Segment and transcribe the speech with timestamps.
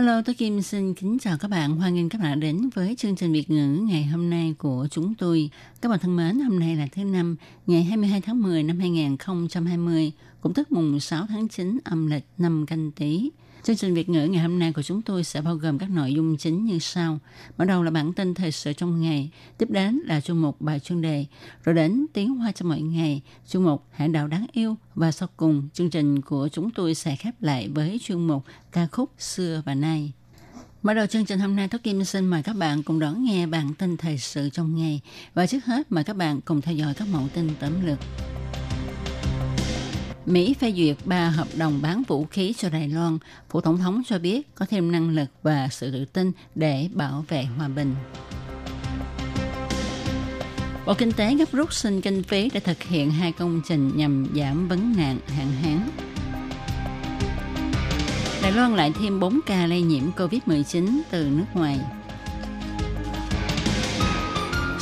[0.00, 1.76] Hello, tôi Kim xin kính chào các bạn.
[1.76, 5.14] Hoan nghênh các bạn đến với chương trình Việt ngữ ngày hôm nay của chúng
[5.14, 5.50] tôi.
[5.80, 7.36] Các bạn thân mến, hôm nay là thứ năm,
[7.66, 12.66] ngày 22 tháng 10 năm 2020, cũng tức mùng 6 tháng 9 âm lịch năm
[12.66, 13.30] canh tí.
[13.62, 16.14] Chương trình Việt ngữ ngày hôm nay của chúng tôi sẽ bao gồm các nội
[16.14, 17.18] dung chính như sau.
[17.58, 20.80] Mở đầu là bản tin thời sự trong ngày, tiếp đến là chương mục bài
[20.80, 21.26] chuyên đề,
[21.64, 25.28] rồi đến tiếng hoa cho mọi ngày, chương mục hải đảo đáng yêu và sau
[25.36, 29.62] cùng chương trình của chúng tôi sẽ khép lại với chuyên mục ca khúc xưa
[29.66, 30.12] và nay.
[30.82, 33.46] Mở đầu chương trình hôm nay, Thúy Kim xin mời các bạn cùng đón nghe
[33.46, 35.00] bản tin thời sự trong ngày.
[35.34, 37.98] Và trước hết, mời các bạn cùng theo dõi các mẫu tin tóm lược.
[40.26, 43.18] Mỹ phê duyệt ba hợp đồng bán vũ khí cho Đài Loan.
[43.50, 47.24] Phủ Tổng thống cho biết có thêm năng lực và sự tự tin để bảo
[47.28, 47.94] vệ hòa bình.
[50.86, 54.26] Bộ Kinh tế gấp rút xin kinh phí để thực hiện hai công trình nhằm
[54.36, 55.88] giảm vấn nạn hạn hán.
[58.42, 61.80] Đài Loan lại thêm 4 ca lây nhiễm COVID-19 từ nước ngoài.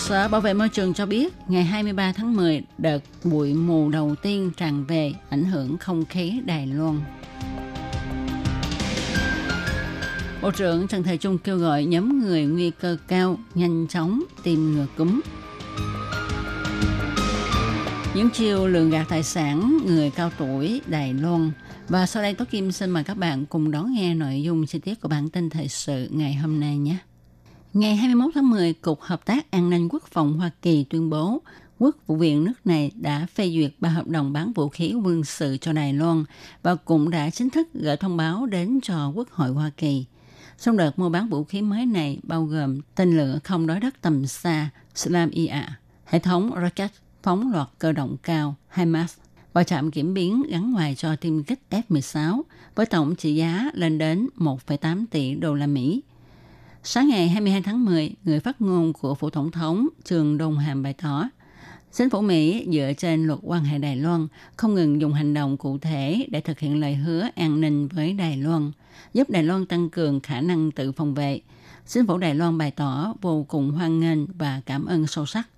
[0.09, 4.15] Sở Bảo vệ Môi trường cho biết, ngày 23 tháng 10, đợt bụi mù đầu
[4.23, 7.01] tiên tràn về ảnh hưởng không khí Đài Loan.
[10.43, 14.73] Bộ trưởng Trần Thời Trung kêu gọi nhóm người nguy cơ cao nhanh chóng tìm
[14.73, 15.21] ngừa cúm.
[18.15, 21.51] Những chiêu lường gạt tài sản người cao tuổi Đài Loan.
[21.89, 24.79] Và sau đây Tố Kim xin mời các bạn cùng đón nghe nội dung chi
[24.79, 26.97] tiết của bản tin thời sự ngày hôm nay nhé.
[27.75, 31.43] Ngày 21 tháng 10, Cục Hợp tác An ninh Quốc phòng Hoa Kỳ tuyên bố
[31.79, 35.25] Quốc vụ viện nước này đã phê duyệt ba hợp đồng bán vũ khí quân
[35.25, 36.25] sự cho Đài Loan
[36.63, 40.05] và cũng đã chính thức gửi thông báo đến cho Quốc hội Hoa Kỳ.
[40.61, 43.95] Trong đợt mua bán vũ khí mới này bao gồm tên lửa không đối đất
[44.01, 46.91] tầm xa Slam IA, hệ thống rocket
[47.23, 49.15] phóng loạt cơ động cao HIMARS
[49.53, 52.43] và trạm kiểm biến gắn ngoài cho tiêm kích F-16
[52.75, 56.03] với tổng trị giá lên đến 1,8 tỷ đô la Mỹ.
[56.91, 60.83] Sáng ngày 22 tháng 10, người phát ngôn của Phủ Tổng thống Trường Đông Hàm
[60.83, 61.29] bày tỏ,
[61.93, 65.57] Chính phủ Mỹ dựa trên luật quan hệ Đài Loan không ngừng dùng hành động
[65.57, 68.73] cụ thể để thực hiện lời hứa an ninh với Đài Loan,
[69.15, 71.41] giúp Đài Loan tăng cường khả năng tự phòng vệ.
[71.87, 75.49] Chính phủ Đài Loan bày tỏ vô cùng hoan nghênh và cảm ơn sâu sắc.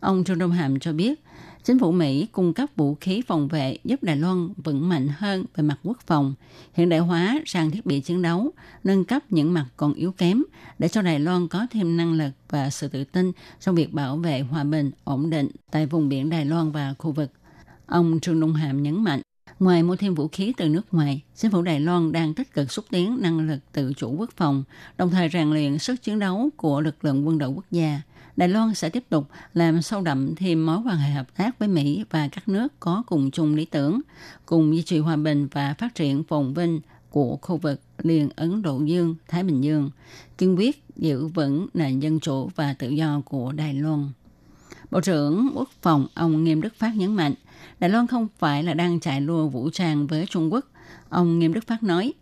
[0.00, 1.20] Ông Trương Đông Hàm cho biết,
[1.66, 5.44] chính phủ Mỹ cung cấp vũ khí phòng vệ giúp Đài Loan vững mạnh hơn
[5.54, 6.34] về mặt quốc phòng,
[6.74, 8.50] hiện đại hóa sang thiết bị chiến đấu,
[8.84, 10.42] nâng cấp những mặt còn yếu kém
[10.78, 14.16] để cho Đài Loan có thêm năng lực và sự tự tin trong việc bảo
[14.16, 17.30] vệ hòa bình, ổn định tại vùng biển Đài Loan và khu vực.
[17.86, 19.20] Ông Trương Đông Hàm nhấn mạnh,
[19.58, 22.72] Ngoài mua thêm vũ khí từ nước ngoài, chính phủ Đài Loan đang tích cực
[22.72, 24.64] xúc tiến năng lực tự chủ quốc phòng,
[24.98, 28.00] đồng thời rèn luyện sức chiến đấu của lực lượng quân đội quốc gia–
[28.36, 31.68] Đài Loan sẽ tiếp tục làm sâu đậm thêm mối quan hệ hợp tác với
[31.68, 34.00] Mỹ và các nước có cùng chung lý tưởng,
[34.46, 36.80] cùng duy trì hòa bình và phát triển phồn vinh
[37.10, 39.90] của khu vực liền Ấn Độ Dương, Thái Bình Dương,
[40.38, 44.08] kiên quyết giữ vững nền dân chủ và tự do của Đài Loan.
[44.90, 47.34] Bộ trưởng Quốc phòng ông Nghiêm Đức Phát nhấn mạnh,
[47.78, 50.64] Đài Loan không phải là đang chạy đua vũ trang với Trung Quốc.
[51.08, 52.12] Ông Nghiêm Đức Phát nói,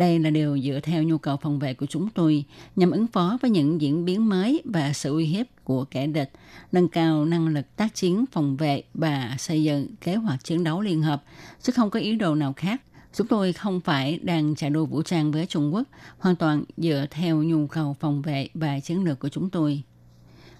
[0.00, 2.44] đây là điều dựa theo nhu cầu phòng vệ của chúng tôi
[2.76, 6.32] nhằm ứng phó với những diễn biến mới và sự uy hiếp của kẻ địch,
[6.72, 10.80] nâng cao năng lực tác chiến phòng vệ và xây dựng kế hoạch chiến đấu
[10.80, 11.22] liên hợp,
[11.62, 12.82] chứ không có ý đồ nào khác.
[13.14, 15.88] Chúng tôi không phải đang trả đua vũ trang với Trung Quốc,
[16.18, 19.82] hoàn toàn dựa theo nhu cầu phòng vệ và chiến lược của chúng tôi.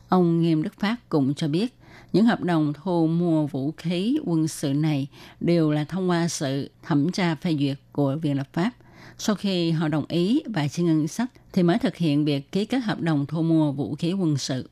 [0.08, 1.74] Ông Nghiêm Đức Phát cũng cho biết,
[2.12, 5.08] những hợp đồng thu mua vũ khí quân sự này
[5.40, 8.70] đều là thông qua sự thẩm tra phê duyệt của Viện lập pháp–
[9.18, 12.64] sau khi họ đồng ý và chi ngân sách thì mới thực hiện việc ký
[12.64, 14.68] kết hợp đồng thu mua vũ khí quân sự.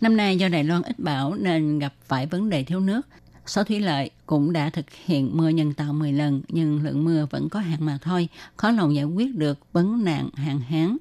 [0.00, 3.00] Năm nay do Đài Loan ít bão nên gặp phải vấn đề thiếu nước.
[3.46, 7.26] Sở Thủy Lợi cũng đã thực hiện mưa nhân tạo 10 lần nhưng lượng mưa
[7.30, 10.96] vẫn có hạn mà thôi, khó lòng giải quyết được vấn nạn hạn hán.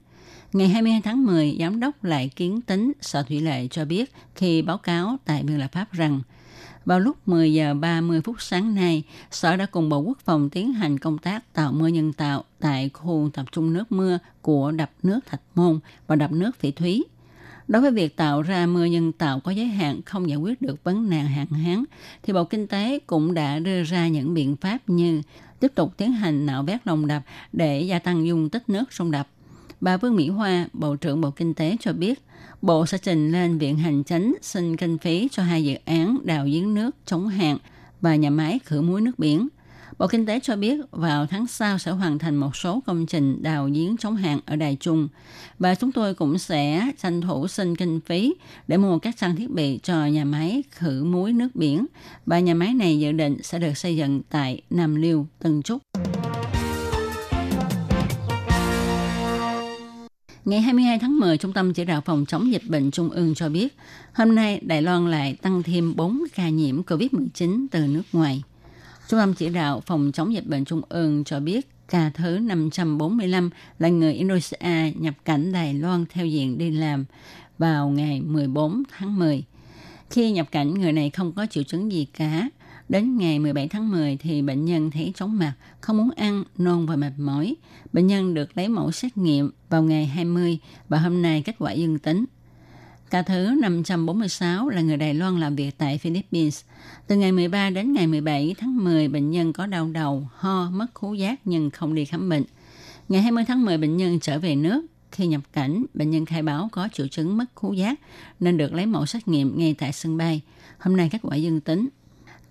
[0.53, 4.61] Ngày 22 tháng 10, Giám đốc lại kiến tính Sở Thủy Lợi cho biết khi
[4.61, 6.21] báo cáo tại Biên Lập Pháp rằng
[6.85, 10.73] vào lúc 10 giờ 30 phút sáng nay, Sở đã cùng Bộ Quốc phòng tiến
[10.73, 14.91] hành công tác tạo mưa nhân tạo tại khu tập trung nước mưa của đập
[15.03, 17.03] nước Thạch Môn và đập nước Phỉ Thúy.
[17.67, 20.83] Đối với việc tạo ra mưa nhân tạo có giới hạn không giải quyết được
[20.83, 21.83] vấn nạn hạn hán,
[22.23, 25.21] thì Bộ Kinh tế cũng đã đưa ra những biện pháp như
[25.59, 27.23] tiếp tục tiến hành nạo vét lòng đập
[27.53, 29.27] để gia tăng dung tích nước sông đập.
[29.81, 32.21] Bà Vương Mỹ Hoa, Bộ trưởng Bộ Kinh tế cho biết,
[32.61, 36.45] Bộ sẽ trình lên Viện Hành Chánh xin kinh phí cho hai dự án đào
[36.45, 37.57] giếng nước chống hạn
[38.01, 39.47] và nhà máy khử muối nước biển–
[40.01, 43.43] Bộ Kinh tế cho biết vào tháng sau sẽ hoàn thành một số công trình
[43.43, 45.07] đào giếng chống hạn ở Đài Trung
[45.59, 48.35] và chúng tôi cũng sẽ tranh thủ xin kinh phí
[48.67, 51.85] để mua các trang thiết bị cho nhà máy khử muối nước biển
[52.25, 55.81] và nhà máy này dự định sẽ được xây dựng tại Nam Liêu, Tân Trúc.
[60.45, 63.49] Ngày 22 tháng 10, Trung tâm Chỉ đạo Phòng chống dịch bệnh Trung ương cho
[63.49, 63.75] biết,
[64.13, 68.43] hôm nay Đài Loan lại tăng thêm 4 ca nhiễm COVID-19 từ nước ngoài.
[69.07, 73.49] Trung tâm chỉ đạo phòng chống dịch bệnh Trung ương cho biết ca thứ 545
[73.79, 77.05] là người Indonesia nhập cảnh Đài Loan theo diện đi làm
[77.57, 79.43] vào ngày 14 tháng 10.
[80.09, 82.49] Khi nhập cảnh, người này không có triệu chứng gì cả.
[82.91, 86.85] Đến ngày 17 tháng 10 thì bệnh nhân thấy chóng mặt, không muốn ăn, nôn
[86.85, 87.55] và mệt mỏi.
[87.93, 90.57] Bệnh nhân được lấy mẫu xét nghiệm vào ngày 20
[90.89, 92.25] và hôm nay kết quả dương tính.
[93.09, 96.61] Ca thứ 546 là người Đài Loan làm việc tại Philippines.
[97.07, 100.87] Từ ngày 13 đến ngày 17 tháng 10, bệnh nhân có đau đầu, ho, mất
[100.93, 102.43] khú giác nhưng không đi khám bệnh.
[103.09, 104.85] Ngày 20 tháng 10, bệnh nhân trở về nước.
[105.11, 107.99] Khi nhập cảnh, bệnh nhân khai báo có triệu chứng mất khú giác
[108.39, 110.41] nên được lấy mẫu xét nghiệm ngay tại sân bay.
[110.79, 111.89] Hôm nay kết quả dương tính.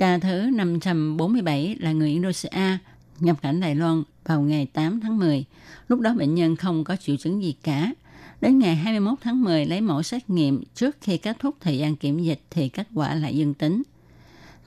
[0.00, 2.78] Ca thứ 547 là người Indonesia
[3.18, 5.44] nhập cảnh Đài Loan vào ngày 8 tháng 10.
[5.88, 7.92] Lúc đó bệnh nhân không có triệu chứng gì cả.
[8.40, 11.96] Đến ngày 21 tháng 10 lấy mẫu xét nghiệm trước khi kết thúc thời gian
[11.96, 13.82] kiểm dịch thì kết quả lại dương tính.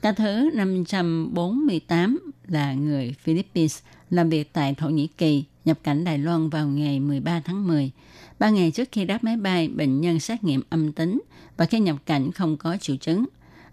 [0.02, 3.78] Ca thứ 548 là người Philippines
[4.10, 7.90] làm việc tại Thổ Nhĩ Kỳ, nhập cảnh Đài Loan vào ngày 13 tháng 10.
[8.38, 11.22] Ba ngày trước khi đáp máy bay, bệnh nhân xét nghiệm âm tính
[11.56, 13.24] và khi nhập cảnh không có triệu chứng.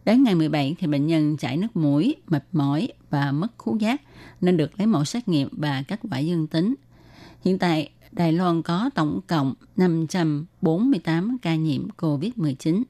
[0.06, 4.01] Đến ngày 17 thì bệnh nhân chảy nước mũi, mệt mỏi và mất khứu giác
[4.42, 6.75] nên được lấy mẫu xét nghiệm và kết quả dương tính.
[7.42, 12.83] Hiện tại, Đài Loan có tổng cộng 548 ca nhiễm COVID-19.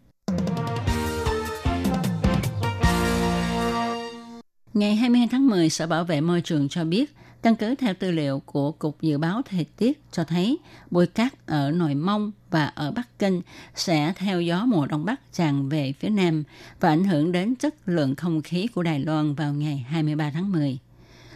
[4.74, 8.12] Ngày 22 tháng 10, Sở Bảo vệ Môi trường cho biết, căn cứ theo tư
[8.12, 10.58] liệu của Cục Dự báo Thời tiết cho thấy
[10.92, 13.42] bụi cát ở Nội Mông và ở Bắc Kinh
[13.76, 16.44] sẽ theo gió mùa Đông Bắc tràn về phía Nam
[16.80, 20.52] và ảnh hưởng đến chất lượng không khí của Đài Loan vào ngày 23 tháng
[20.52, 20.78] 10.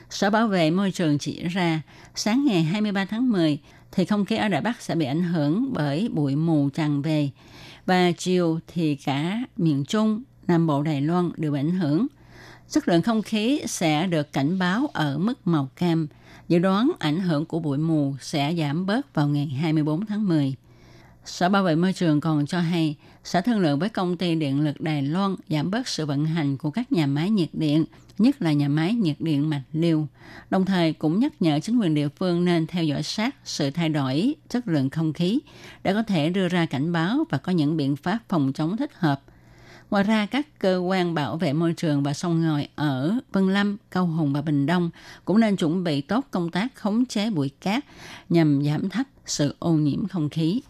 [0.10, 1.81] Sở Bảo vệ Môi trường chỉ ra,
[2.16, 3.60] sáng ngày 23 tháng 10
[3.92, 7.30] thì không khí ở Đài Bắc sẽ bị ảnh hưởng bởi bụi mù tràn về
[7.86, 12.07] và chiều thì cả miền Trung, Nam Bộ Đài Loan đều bị ảnh hưởng.
[12.69, 16.07] Chất lượng không khí sẽ được cảnh báo ở mức màu cam.
[16.47, 20.56] Dự đoán ảnh hưởng của bụi mù sẽ giảm bớt vào ngày 24 tháng 10.
[21.25, 24.63] Sở Bảo vệ Môi trường còn cho hay sẽ thương lượng với công ty điện
[24.63, 27.85] lực Đài Loan giảm bớt sự vận hành của các nhà máy nhiệt điện,
[28.17, 30.07] nhất là nhà máy nhiệt điện Mạch Liêu.
[30.50, 33.89] Đồng thời cũng nhắc nhở chính quyền địa phương nên theo dõi sát sự thay
[33.89, 35.39] đổi chất lượng không khí
[35.83, 38.91] để có thể đưa ra cảnh báo và có những biện pháp phòng chống thích
[38.94, 39.21] hợp.
[39.95, 43.77] Ngoài ra, các cơ quan bảo vệ môi trường và sông ngòi ở Vân Lâm,
[43.92, 44.89] Cao Hùng và Bình Đông
[45.25, 47.86] cũng nên chuẩn bị tốt công tác khống chế bụi cát
[48.30, 50.62] nhằm giảm thấp sự ô nhiễm không khí.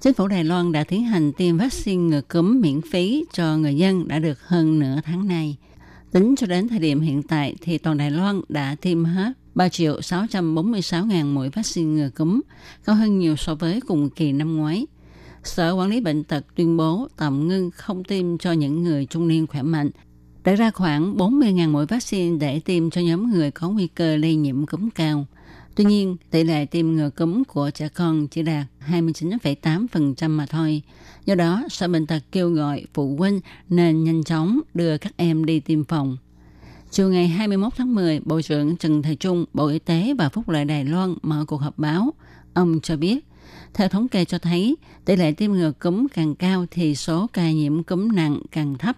[0.00, 3.76] Chính phủ Đài Loan đã tiến hành tiêm vaccine ngừa cúm miễn phí cho người
[3.76, 5.56] dân đã được hơn nửa tháng nay.
[6.12, 9.68] Tính cho đến thời điểm hiện tại thì toàn Đài Loan đã tiêm hết 3
[9.68, 12.40] triệu 646 ngàn mũi vaccine ngừa cúm,
[12.84, 14.86] cao hơn nhiều so với cùng kỳ năm ngoái.
[15.44, 19.28] Sở Quản lý Bệnh tật tuyên bố tạm ngưng không tiêm cho những người trung
[19.28, 19.90] niên khỏe mạnh,
[20.44, 24.34] để ra khoảng 40.000 mũi vaccine để tiêm cho nhóm người có nguy cơ lây
[24.34, 25.26] nhiễm cúm cao–
[25.74, 30.82] Tuy nhiên, tỷ lệ tiêm ngừa cúm của trẻ con chỉ đạt 29,8% mà thôi.
[31.26, 35.44] Do đó, Sở Bệnh tật kêu gọi phụ huynh nên nhanh chóng đưa các em
[35.44, 36.16] đi tiêm phòng.
[36.92, 40.48] Chiều ngày 21 tháng 10, Bộ trưởng Trần Thầy Trung, Bộ Y tế và Phúc
[40.48, 42.14] lợi Đài Loan mở cuộc họp báo.
[42.54, 43.24] Ông cho biết,
[43.74, 47.50] theo thống kê cho thấy, tỷ lệ tiêm ngừa cúm càng cao thì số ca
[47.50, 48.96] nhiễm cúm nặng càng thấp.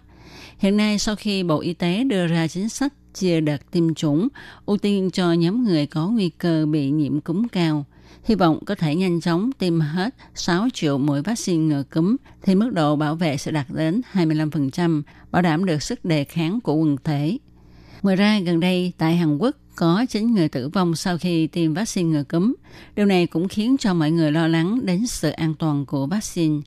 [0.57, 4.27] Hiện nay, sau khi Bộ Y tế đưa ra chính sách chia đợt tiêm chủng,
[4.65, 7.85] ưu tiên cho nhóm người có nguy cơ bị nhiễm cúm cao.
[8.23, 12.55] Hy vọng có thể nhanh chóng tiêm hết 6 triệu mũi vaccine ngừa cúm thì
[12.55, 16.73] mức độ bảo vệ sẽ đạt đến 25%, bảo đảm được sức đề kháng của
[16.75, 17.37] quần thể.
[18.03, 21.73] Ngoài ra, gần đây tại Hàn Quốc có 9 người tử vong sau khi tiêm
[21.73, 22.53] vaccine ngừa cúm.
[22.95, 26.61] Điều này cũng khiến cho mọi người lo lắng đến sự an toàn của vaccine.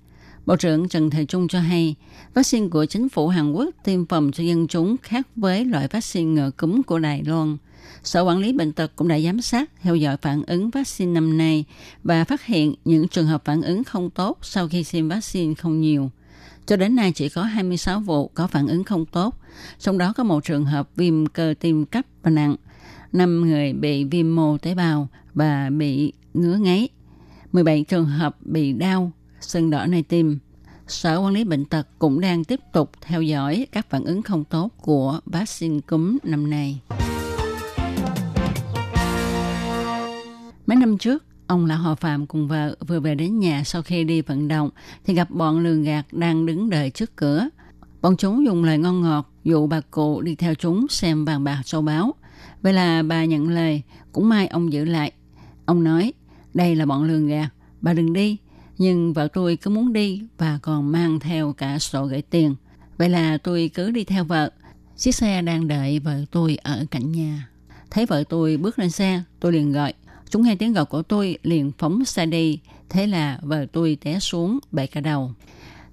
[0.46, 1.94] Bộ trưởng Trần Thời Trung cho hay,
[2.34, 6.30] vaccine của chính phủ Hàn Quốc tiêm phòng cho dân chúng khác với loại vaccine
[6.32, 7.56] ngừa cúm của Đài Loan.
[8.04, 11.38] Sở Quản lý Bệnh tật cũng đã giám sát, theo dõi phản ứng vaccine năm
[11.38, 11.64] nay
[12.04, 15.80] và phát hiện những trường hợp phản ứng không tốt sau khi tiêm vaccine không
[15.80, 16.10] nhiều.
[16.66, 19.34] Cho đến nay chỉ có 26 vụ có phản ứng không tốt,
[19.78, 22.56] trong đó có một trường hợp viêm cơ tim cấp và nặng,
[23.12, 26.88] 5 người bị viêm mô tế bào và bị ngứa ngáy,
[27.52, 30.38] 17 trường hợp bị đau, sưng đỏ nơi tim.
[30.86, 34.44] Sở Quản lý Bệnh tật cũng đang tiếp tục theo dõi các phản ứng không
[34.44, 36.80] tốt của vaccine cúm năm nay.
[40.66, 44.04] Mấy năm trước, ông là Họ Phạm cùng vợ vừa về đến nhà sau khi
[44.04, 44.70] đi vận động
[45.04, 47.48] thì gặp bọn lường gạt đang đứng đợi trước cửa.
[48.02, 51.62] Bọn chúng dùng lời ngon ngọt dụ bà cụ đi theo chúng xem vàng bạc
[51.64, 52.14] châu báu.
[52.62, 55.12] Vậy là bà nhận lời, cũng may ông giữ lại.
[55.64, 56.12] Ông nói,
[56.54, 57.48] đây là bọn lường gạt,
[57.80, 58.36] bà đừng đi.
[58.78, 62.54] Nhưng vợ tôi cứ muốn đi và còn mang theo cả sổ gửi tiền.
[62.98, 64.50] Vậy là tôi cứ đi theo vợ.
[64.96, 67.48] Chiếc xe đang đợi vợ tôi ở cạnh nhà.
[67.90, 69.94] Thấy vợ tôi bước lên xe, tôi liền gọi–
[70.30, 74.18] Chúng nghe tiếng gọi của tôi liền phóng xe đi, thế là vợ tôi té
[74.18, 75.32] xuống bể cả đầu.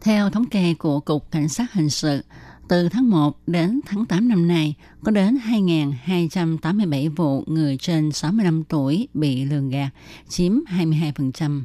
[0.02, 2.22] Theo thống kê của Cục Cảnh sát Hình sự,
[2.70, 8.64] từ tháng 1 đến tháng 8 năm nay, có đến 2.287 vụ người trên 65
[8.64, 9.90] tuổi bị lường gạt,
[10.30, 11.62] chiếm 22%.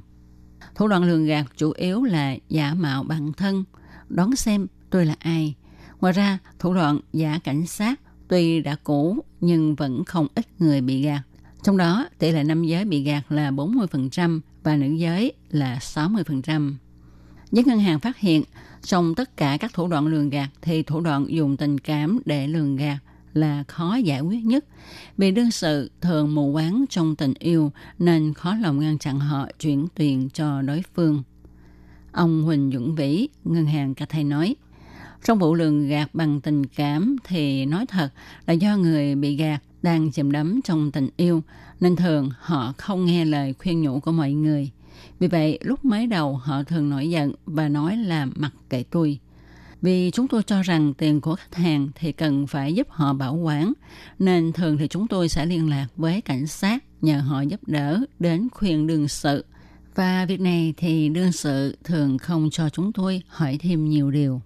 [0.75, 3.65] Thủ đoạn lường gạt chủ yếu là giả mạo bản thân,
[4.09, 5.55] đón xem tôi là ai.
[6.01, 10.81] Ngoài ra, thủ đoạn giả cảnh sát tuy đã cũ nhưng vẫn không ít người
[10.81, 11.23] bị gạt.
[11.62, 16.75] Trong đó, tỷ lệ nam giới bị gạt là 40% và nữ giới là 60%.
[17.53, 18.43] Giới ngân hàng phát hiện,
[18.83, 22.49] trong tất cả các thủ đoạn lường gạt thì thủ đoạn dùng tình cảm để
[22.49, 22.99] lường gạt
[23.35, 24.65] là khó giải quyết nhất
[25.17, 29.47] vì đương sự thường mù quáng trong tình yêu nên khó lòng ngăn chặn họ
[29.61, 31.23] chuyển tiền cho đối phương.
[32.12, 34.57] Ông Huỳnh Dũng Vĩ, ngân hàng Cathay nói,
[35.25, 38.09] trong vụ lường gạt bằng tình cảm thì nói thật
[38.47, 41.43] là do người bị gạt đang chìm đắm trong tình yêu
[41.81, 44.71] nên thường họ không nghe lời khuyên nhủ của mọi người.
[45.19, 49.19] Vì vậy, lúc mới đầu họ thường nổi giận và nói là mặc kệ tôi.
[49.83, 53.35] Vì chúng tôi cho rằng tiền của khách hàng thì cần phải giúp họ bảo
[53.35, 53.73] quản,
[54.19, 58.01] nên thường thì chúng tôi sẽ liên lạc với cảnh sát nhờ họ giúp đỡ
[58.19, 59.45] đến khuyên đương sự.
[59.95, 64.41] Và việc này thì đương sự thường không cho chúng tôi hỏi thêm nhiều điều.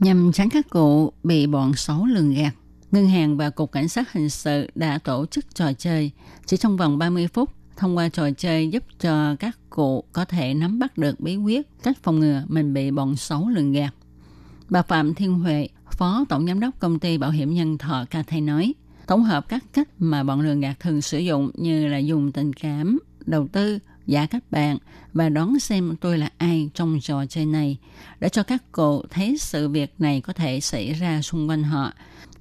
[0.00, 2.54] Nhằm tránh các cụ bị bọn xấu lường gạt,
[2.90, 6.10] Ngân hàng và Cục Cảnh sát Hình sự đã tổ chức trò chơi.
[6.46, 10.54] Chỉ trong vòng 30 phút, thông qua trò chơi giúp cho các cụ có thể
[10.54, 13.94] nắm bắt được bí quyết cách phòng ngừa mình bị bọn xấu lường gạt.
[14.68, 18.22] Bà Phạm Thiên Huệ, Phó Tổng Giám đốc Công ty Bảo hiểm Nhân thọ Ca
[18.22, 18.74] Thay nói,
[19.06, 22.52] tổng hợp các cách mà bọn lường gạt thường sử dụng như là dùng tình
[22.52, 23.78] cảm, đầu tư,
[24.10, 24.78] giả các bạn
[25.12, 27.76] và đón xem tôi là ai trong trò chơi này
[28.20, 31.92] để cho các cụ thấy sự việc này có thể xảy ra xung quanh họ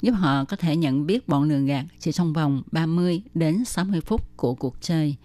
[0.02, 4.02] giúp họ có thể nhận biết bọn lường gạt chỉ trong vòng 30 đến 60
[4.02, 5.16] phút của cuộc chơi.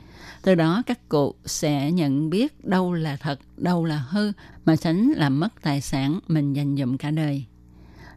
[0.43, 4.33] Từ đó các cụ sẽ nhận biết đâu là thật, đâu là hư
[4.65, 7.45] mà tránh làm mất tài sản mình dành dụm cả đời.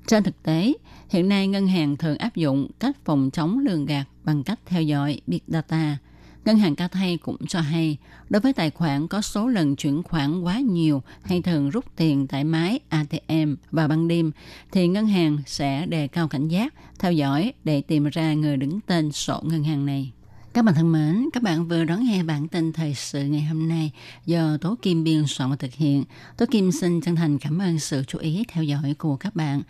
[0.07, 0.73] Trên thực tế,
[1.09, 4.81] hiện nay ngân hàng thường áp dụng cách phòng chống lường gạt bằng cách theo
[4.81, 5.97] dõi Big Data–
[6.47, 7.97] Ngân hàng Cathay cũng cho hay,
[8.29, 12.27] đối với tài khoản có số lần chuyển khoản quá nhiều hay thường rút tiền
[12.27, 14.31] tại máy ATM và ban đêm,
[14.71, 18.79] thì ngân hàng sẽ đề cao cảnh giác, theo dõi để tìm ra người đứng
[18.81, 20.11] tên sổ ngân hàng này.
[20.53, 23.67] Các bạn thân mến, các bạn vừa đón nghe bản tin thời sự ngày hôm
[23.67, 23.91] nay
[24.25, 26.03] do Tố Kim biên soạn và thực hiện.
[26.37, 29.61] Tố Kim xin chân thành cảm ơn sự chú ý theo dõi của các bạn.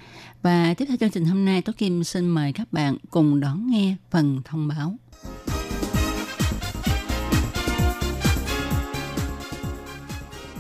[0.42, 3.68] Và tiếp theo chương trình hôm nay, Tố Kim xin mời các bạn cùng đón
[3.68, 4.96] nghe phần thông báo.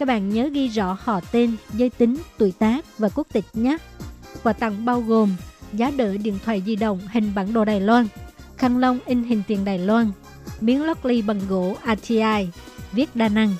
[0.00, 3.76] các bạn nhớ ghi rõ họ tên, giới tính, tuổi tác và quốc tịch nhé.
[4.42, 5.36] Quà tặng bao gồm
[5.72, 8.06] giá đỡ điện thoại di động hình bản đồ Đài Loan,
[8.56, 10.10] khăn lông in hình tiền Đài Loan,
[10.60, 12.48] miếng lót ly bằng gỗ ATI,
[12.92, 13.54] viết đa năng,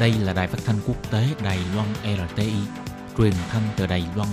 [0.00, 2.52] Đây là đài phát thanh quốc tế Đài Loan RTI,
[3.18, 4.28] truyền thanh từ Đài Loan.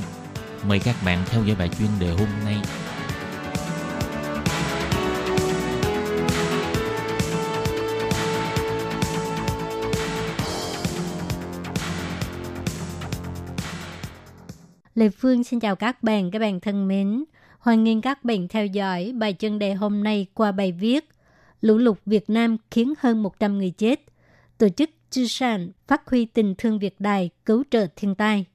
[0.68, 2.56] Mời các bạn theo dõi bài chuyên đề hôm nay.
[14.96, 17.24] Lê Phương xin chào các bạn, các bạn thân mến.
[17.60, 21.10] Hoan nghênh các bạn theo dõi bài chân đề hôm nay qua bài viết
[21.62, 24.00] Lũ lụt Việt Nam khiến hơn 100 người chết.
[24.58, 28.46] Tổ chức Chư Sản phát huy tình thương Việt Đài cứu trợ thiên tai.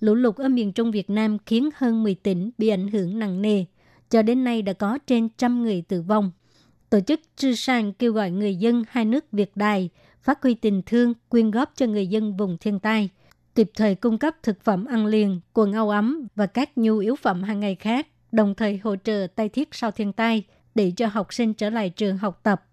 [0.00, 3.42] Lũ lụt ở miền Trung Việt Nam khiến hơn 10 tỉnh bị ảnh hưởng nặng
[3.42, 3.64] nề.
[4.10, 6.30] Cho đến nay đã có trên trăm người tử vong.
[6.90, 9.90] Tổ chức Chư Sản kêu gọi người dân hai nước Việt Đài
[10.22, 13.08] phát huy tình thương, quyên góp cho người dân vùng thiên tai,
[13.54, 17.16] kịp thời cung cấp thực phẩm ăn liền, quần áo ấm và các nhu yếu
[17.16, 21.06] phẩm hàng ngày khác, đồng thời hỗ trợ tay thiết sau thiên tai để cho
[21.06, 22.64] học sinh trở lại trường học tập.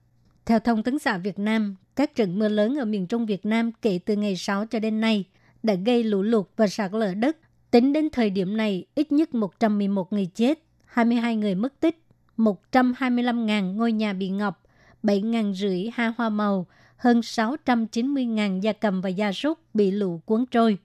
[0.45, 3.71] Theo Thông tấn xã Việt Nam, các trận mưa lớn ở miền Trung Việt Nam
[3.81, 5.25] kể từ ngày 6 cho đến nay
[5.63, 7.37] đã gây lũ lụt và sạt lở đất.
[7.71, 12.01] Tính đến thời điểm này, ít nhất 111 người chết, 22 người mất tích,
[12.37, 14.59] 125.000 ngôi nhà bị ngập,
[15.03, 16.65] 7.000 rưỡi ha hoa màu,
[16.97, 20.77] hơn 690.000 gia cầm và gia súc bị lũ cuốn trôi.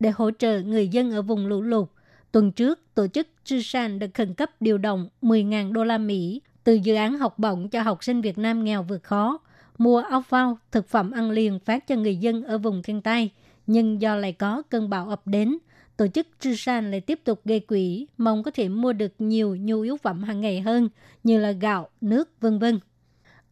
[0.00, 1.88] Để hỗ trợ người dân ở vùng lũ lụt,
[2.32, 6.40] tuần trước, tổ chức Chư San đã khẩn cấp điều động 10.000 đô la Mỹ
[6.64, 9.38] từ dự án học bổng cho học sinh Việt Nam nghèo vượt khó–
[9.80, 13.30] mua áo phao, thực phẩm ăn liền phát cho người dân ở vùng thiên tai.
[13.66, 15.58] Nhưng do lại có cơn bão ập đến,
[15.96, 19.56] tổ chức Trư San lại tiếp tục gây quỹ, mong có thể mua được nhiều
[19.56, 20.88] nhu yếu phẩm hàng ngày hơn
[21.24, 22.80] như là gạo, nước, vân vân.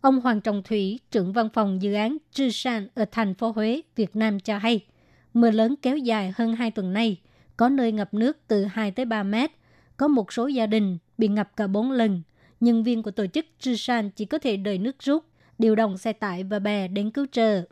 [0.00, 3.80] Ông Hoàng Trọng Thủy, trưởng văn phòng dự án Trư San ở thành phố Huế,
[3.96, 4.84] Việt Nam cho hay,
[5.34, 7.20] mưa lớn kéo dài hơn 2 tuần nay,
[7.56, 9.50] có nơi ngập nước từ 2 tới 3 mét,
[9.96, 12.22] có một số gia đình bị ngập cả 4 lần.
[12.60, 15.24] Nhân viên của tổ chức Trư San chỉ có thể đợi nước rút
[15.58, 17.62] điều động xe tải và bè đến cứu trợ.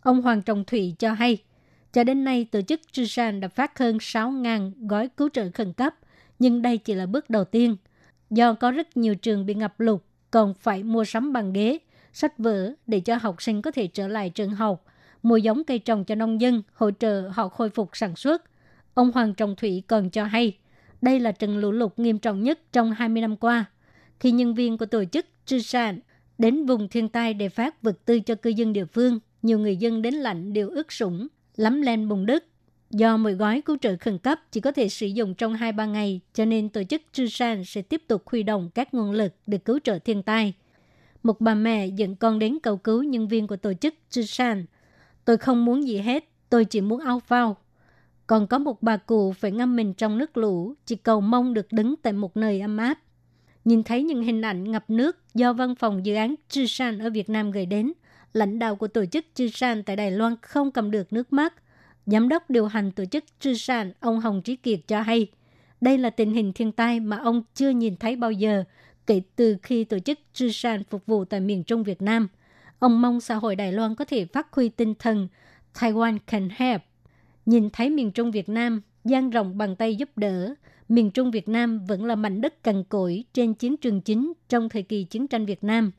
[0.00, 1.38] Ông Hoàng Trọng Thủy cho hay,
[1.92, 5.94] cho đến nay tổ chức Trisan đã phát hơn 6.000 gói cứu trợ khẩn cấp,
[6.38, 7.76] nhưng đây chỉ là bước đầu tiên.
[8.30, 10.00] Do có rất nhiều trường bị ngập lụt,
[10.30, 11.78] còn phải mua sắm bàn ghế,
[12.12, 14.84] sách vở để cho học sinh có thể trở lại trường học,
[15.22, 18.42] mua giống cây trồng cho nông dân, hỗ trợ họ khôi phục sản xuất.
[18.94, 20.58] Ông Hoàng Trọng Thủy còn cho hay,
[21.02, 23.64] đây là trận lũ lụt nghiêm trọng nhất trong 20 năm qua.
[24.20, 26.00] Khi nhân viên của tổ chức Trisan
[26.40, 29.76] Đến vùng thiên tai để phát vật tư cho cư dân địa phương, nhiều người
[29.76, 32.44] dân đến lạnh đều ướt sũng, lắm lên bùn đất.
[32.90, 36.20] Do mỗi gói cứu trợ khẩn cấp chỉ có thể sử dụng trong 2-3 ngày,
[36.34, 39.58] cho nên tổ chức Trư San sẽ tiếp tục huy động các nguồn lực để
[39.58, 40.54] cứu trợ thiên tai.
[41.22, 44.66] Một bà mẹ dẫn con đến cầu cứu nhân viên của tổ chức Trư San.
[45.24, 47.56] Tôi không muốn gì hết, tôi chỉ muốn áo phao.
[48.26, 51.72] Còn có một bà cụ phải ngâm mình trong nước lũ, chỉ cầu mong được
[51.72, 52.98] đứng tại một nơi ấm áp.
[53.64, 57.10] Nhìn thấy những hình ảnh ngập nước do văn phòng dự án Chư San ở
[57.10, 57.92] Việt Nam gửi đến,
[58.32, 61.54] lãnh đạo của tổ chức Chư San tại Đài Loan không cầm được nước mắt.
[62.06, 65.26] Giám đốc điều hành tổ chức Chư San, ông Hồng Trí Kiệt cho hay,
[65.80, 68.64] đây là tình hình thiên tai mà ông chưa nhìn thấy bao giờ
[69.06, 72.28] kể từ khi tổ chức Chư San phục vụ tại miền Trung Việt Nam.
[72.78, 75.28] Ông mong xã hội Đài Loan có thể phát huy tinh thần
[75.74, 76.82] Taiwan can help.
[77.46, 80.54] Nhìn thấy miền Trung Việt Nam gian rộng bàn tay giúp đỡ,
[80.90, 84.68] miền Trung Việt Nam vẫn là mảnh đất cằn cỗi trên chiến trường chính trong
[84.68, 85.90] thời kỳ chiến tranh Việt Nam.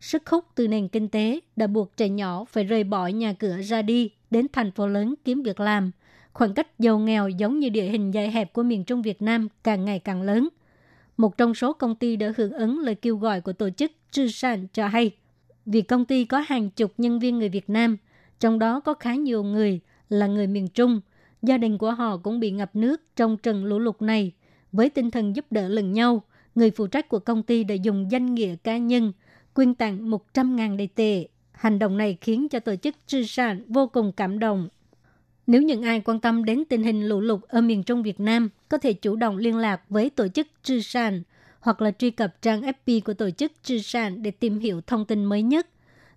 [0.00, 3.56] Sức hút từ nền kinh tế đã buộc trẻ nhỏ phải rời bỏ nhà cửa
[3.62, 5.90] ra đi đến thành phố lớn kiếm việc làm.
[6.32, 9.48] Khoảng cách giàu nghèo giống như địa hình dài hẹp của miền Trung Việt Nam
[9.64, 10.48] càng ngày càng lớn.
[11.16, 14.28] Một trong số công ty đã hưởng ứng lời kêu gọi của tổ chức Trư
[14.28, 15.10] Sản cho hay,
[15.66, 17.96] vì công ty có hàng chục nhân viên người Việt Nam,
[18.40, 21.00] trong đó có khá nhiều người là người miền Trung–
[21.42, 24.32] gia đình của họ cũng bị ngập nước trong trận lũ lụt này.
[24.72, 26.22] Với tinh thần giúp đỡ lẫn nhau,
[26.54, 29.12] người phụ trách của công ty đã dùng danh nghĩa cá nhân
[29.54, 31.28] quyên tặng 100.000 đầy tệ.
[31.52, 34.68] Hành động này khiến cho tổ chức Trư Sản vô cùng cảm động.
[35.46, 38.48] Nếu những ai quan tâm đến tình hình lũ lụt ở miền Trung Việt Nam,
[38.68, 41.22] có thể chủ động liên lạc với tổ chức Trư Sản
[41.60, 45.04] hoặc là truy cập trang FB của tổ chức Trư Sản để tìm hiểu thông
[45.04, 45.68] tin mới nhất.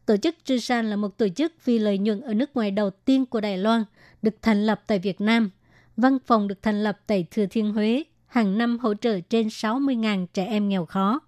[0.09, 3.25] Tổ chức Trư là một tổ chức vì lợi nhuận ở nước ngoài đầu tiên
[3.25, 3.83] của Đài Loan–
[4.21, 5.49] được thành lập tại Việt Nam.
[5.97, 10.25] Văn phòng được thành lập tại Thừa Thiên Huế, hàng năm hỗ trợ trên 60.000
[10.33, 11.19] trẻ em nghèo khó.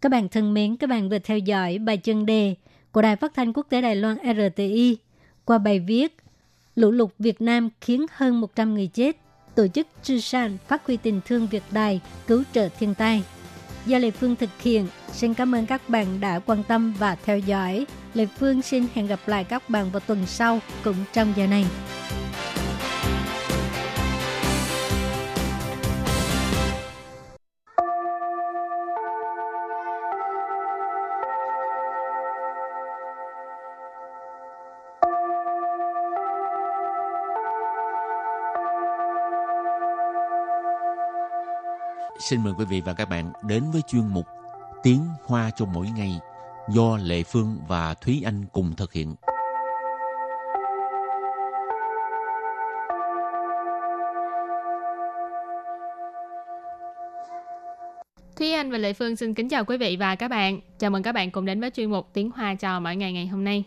[0.00, 2.54] Các bạn thân mến, các bạn vừa theo dõi bài chân đề
[2.92, 4.96] của Đài Phát thanh Quốc tế Đài Loan RTI
[5.44, 6.16] qua bài viết
[6.74, 9.16] Lũ lụt Việt Nam khiến hơn 100 người chết.
[9.54, 13.22] Tổ chức Trư San phát huy tình thương Việt Đài cứu trợ thiên tai.
[13.86, 17.38] Do Lê Phương thực hiện, xin cảm ơn các bạn đã quan tâm và theo
[17.38, 17.86] dõi.
[18.14, 21.66] Lê Phương xin hẹn gặp lại các bạn vào tuần sau, cũng trong giờ này.
[42.20, 44.26] xin mời quý vị và các bạn đến với chuyên mục
[44.82, 46.20] Tiếng Hoa cho mỗi ngày
[46.68, 49.14] do Lệ Phương và Thúy Anh cùng thực hiện.
[58.36, 60.60] Thúy Anh và Lệ Phương xin kính chào quý vị và các bạn.
[60.78, 63.26] Chào mừng các bạn cùng đến với chuyên mục Tiếng Hoa cho mỗi ngày ngày
[63.26, 63.64] hôm nay.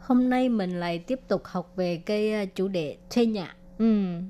[0.00, 3.56] Hôm nay mình lại tiếp tục học về cái ờ, chủ đề thuê nhà.
[3.78, 4.20] Ừ.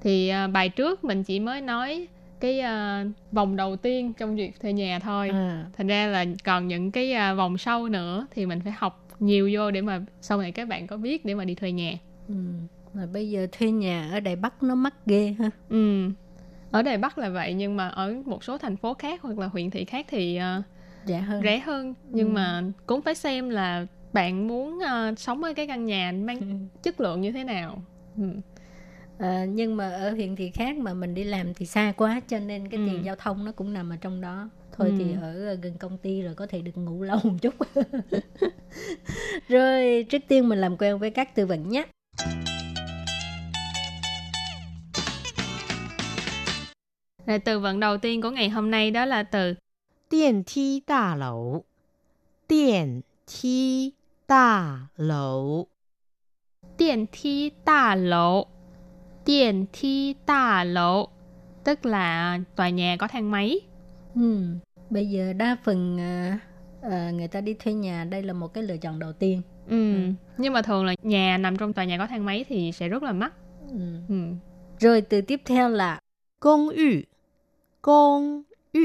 [0.00, 2.06] Thì uh, bài trước mình chỉ mới nói
[2.40, 5.66] cái uh, vòng đầu tiên trong việc thuê nhà thôi à.
[5.76, 9.50] thành ra là còn những cái uh, vòng sau nữa thì mình phải học nhiều
[9.52, 11.92] vô để mà sau này các bạn có biết để mà đi thuê nhà
[12.28, 12.34] ừ.
[12.94, 16.10] mà bây giờ thuê nhà ở Đài Bắc nó mắc ghê ha ừ
[16.70, 19.46] ở Đài Bắc là vậy nhưng mà ở một số thành phố khác hoặc là
[19.46, 20.64] huyện thị khác thì uh,
[21.06, 22.32] rẻ hơn rẻ hơn nhưng ừ.
[22.32, 26.46] mà cũng phải xem là bạn muốn uh, sống ở cái căn nhà mang ừ.
[26.82, 27.82] chất lượng như thế nào
[28.16, 28.22] ừ
[29.18, 32.38] à, nhưng mà ở huyện thị khác mà mình đi làm thì xa quá cho
[32.38, 33.02] nên cái tiền ừ.
[33.04, 34.48] giao thông nó cũng nằm ở trong đó.
[34.76, 34.94] Thôi ừ.
[34.98, 37.54] thì ở gần công ty rồi có thể được ngủ lâu một chút.
[39.48, 41.86] Rồi trước tiên mình làm quen với các từ vựng nhé.
[47.26, 49.54] Rồi từ vựng đầu tiên của ngày hôm nay đó là từ
[50.10, 51.64] Điện thi đà lầu
[52.48, 53.92] Điện thi
[54.28, 55.66] đà lầu
[56.78, 58.46] Điện thi đà lầu
[59.26, 61.08] điện thi đà lộ
[61.64, 63.60] tức là tòa nhà có thang máy.
[64.14, 64.44] Ừ.
[64.90, 66.38] Bây giờ đa phần à,
[66.82, 69.42] à, người ta đi thuê nhà đây là một cái lựa chọn đầu tiên.
[69.68, 69.94] Ừ.
[69.94, 70.12] ừ.
[70.38, 73.02] Nhưng mà thường là nhà nằm trong tòa nhà có thang máy thì sẽ rất
[73.02, 73.32] là mắc.
[73.70, 73.78] Ừ.
[74.08, 74.14] Ừ.
[74.78, 76.00] Rồi từ tiếp theo là
[76.40, 77.00] công yu.
[77.82, 78.80] Công yu.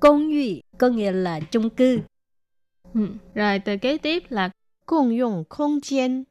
[0.00, 2.00] Công yu có nghĩa là chung cư.
[2.94, 3.08] Ừ.
[3.34, 4.50] Rồi từ kế tiếp là
[4.86, 6.24] công dụng không gian.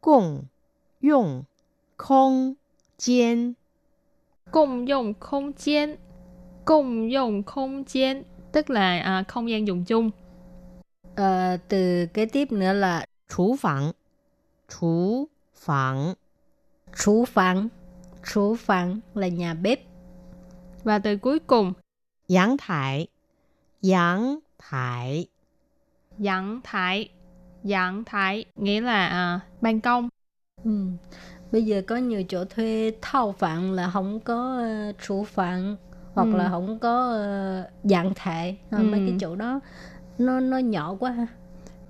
[0.00, 0.44] Công
[1.00, 1.42] dụng
[2.01, 2.53] không
[2.97, 3.53] gian
[4.51, 5.97] 共用không gian
[6.65, 10.11] 共用không gian Tức là à, không gian dùng chung
[11.15, 13.91] à, Từ kế tiếp nữa là Chủ phòng
[14.79, 16.13] Chủ phòng
[17.05, 17.69] Chủ phòng
[18.33, 19.79] Chủ phòng là nhà bếp
[20.83, 21.73] Và từ cuối cùng
[22.29, 23.07] Yang thái
[23.91, 25.27] Yang thái
[26.25, 27.09] Yang thái
[27.69, 30.09] Yang thái nghĩa là à, ban công.
[30.63, 30.71] Ừ
[31.52, 35.76] bây giờ có nhiều chỗ thuê thao phạn là không có uh, chủ phạn
[36.14, 36.36] hoặc ừ.
[36.36, 38.78] là không có uh, dạng thể ừ.
[38.78, 39.60] mấy cái chỗ đó
[40.18, 41.26] nó nó nhỏ quá ha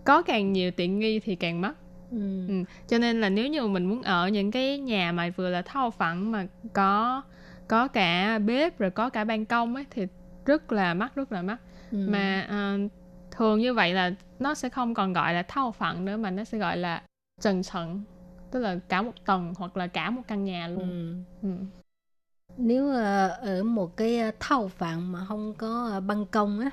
[0.04, 1.74] có càng nhiều tiện nghi thì càng mắc
[2.10, 2.46] ừ.
[2.48, 2.54] Ừ.
[2.88, 5.90] cho nên là nếu như mình muốn ở những cái nhà mà vừa là thao
[5.90, 7.22] phẳng mà có
[7.68, 10.06] có cả bếp rồi có cả ban công ấy thì
[10.46, 11.60] rất là mắc rất là mắc
[11.92, 12.06] ừ.
[12.08, 12.90] mà uh,
[13.30, 16.44] thường như vậy là nó sẽ không còn gọi là thao phẳng nữa mà nó
[16.44, 17.02] sẽ gọi là
[17.40, 18.04] trần trận
[18.52, 21.48] tức là cả một tầng hoặc là cả một căn nhà luôn ừ.
[21.48, 21.54] Ừ.
[22.56, 26.70] nếu uh, ở một cái ờ, thầu phạn mà không có uh, ban công á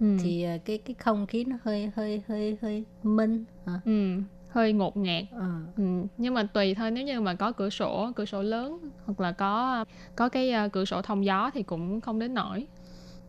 [0.00, 0.16] ừ.
[0.22, 3.80] thì cái cái không khí nó hơi hơi hơi hơi minh hả?
[3.84, 5.60] Ừ hơi ngột ngạt à.
[5.76, 5.82] ừ.
[6.18, 9.32] nhưng mà tùy thôi nếu như mà có cửa sổ cửa sổ lớn hoặc là
[9.32, 9.84] có
[10.16, 12.66] có cái cửa sổ thông gió thì cũng không đến nổi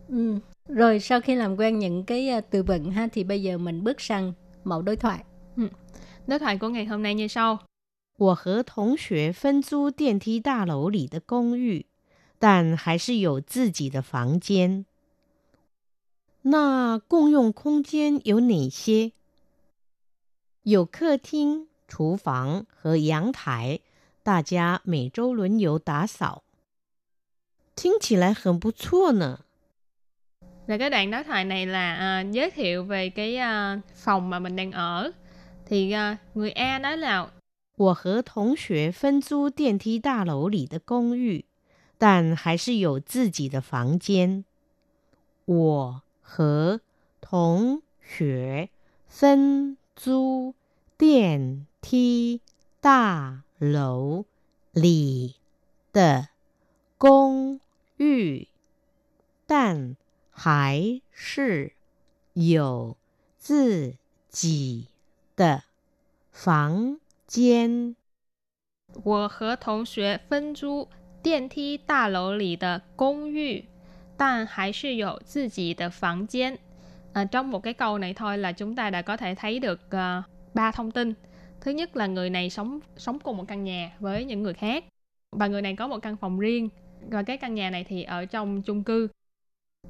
[0.09, 0.35] ừ.
[0.67, 4.01] rồi sau khi làm quen những cái từ vựng ha thì bây giờ mình bước
[4.01, 4.33] sang
[4.63, 5.23] mẫu đối thoại
[5.57, 5.63] ừ.
[6.27, 7.57] đối thoại của ngày hôm nay như sau
[8.18, 11.86] 我和同学分租电梯大楼里的公寓，
[12.38, 14.86] 但还是有自己的房间。
[16.42, 19.12] 那共用空间有哪些？
[20.62, 23.80] 有客厅、厨房和阳台，
[24.22, 26.44] 大家每周轮流打扫。
[27.74, 29.40] 听起来很不错呢。
[30.66, 34.56] Là cái đoạn đối thoại này là uh, giới thiệu về cái uh, phòng mà mình
[34.56, 35.12] đang ở.
[35.66, 37.30] Thì uh, người A nói là
[37.79, 41.45] 我和同学分租电梯大楼里的公寓，
[41.97, 44.43] 但还是有自己的房间。
[45.45, 46.81] 我和
[47.21, 48.69] 同学
[49.07, 50.55] 分租
[50.97, 52.41] 电梯
[52.81, 54.25] 大楼
[54.73, 55.35] 里
[55.93, 56.27] 的
[56.97, 57.61] 公
[57.95, 58.49] 寓，
[59.47, 59.95] 但
[60.31, 61.71] 还是
[62.33, 62.97] 有
[63.37, 63.95] 自
[64.27, 64.89] 己
[65.37, 65.63] 的
[66.33, 66.99] 房。
[67.28, 67.94] 间。
[69.02, 70.88] 我和同学分租
[71.22, 73.64] 电梯大楼里的公寓，
[74.16, 76.58] 但还是有自己的房间。
[77.12, 80.24] À, trong một cái câu này thôi là chúng ta đã có thể thấy được uh,
[80.54, 81.14] ba thông tin.
[81.60, 84.84] Thứ nhất là người này sống sống cùng một căn nhà với những người khác
[85.30, 86.68] và người này có một căn phòng riêng
[87.00, 89.08] và cái căn nhà này thì ở trong chung cư.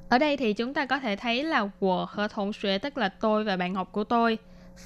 [0.08, 3.56] Ở đây thì chúng ta có thể thấy là của hợp同学 tức là tôi và
[3.56, 4.38] bạn học của tôi.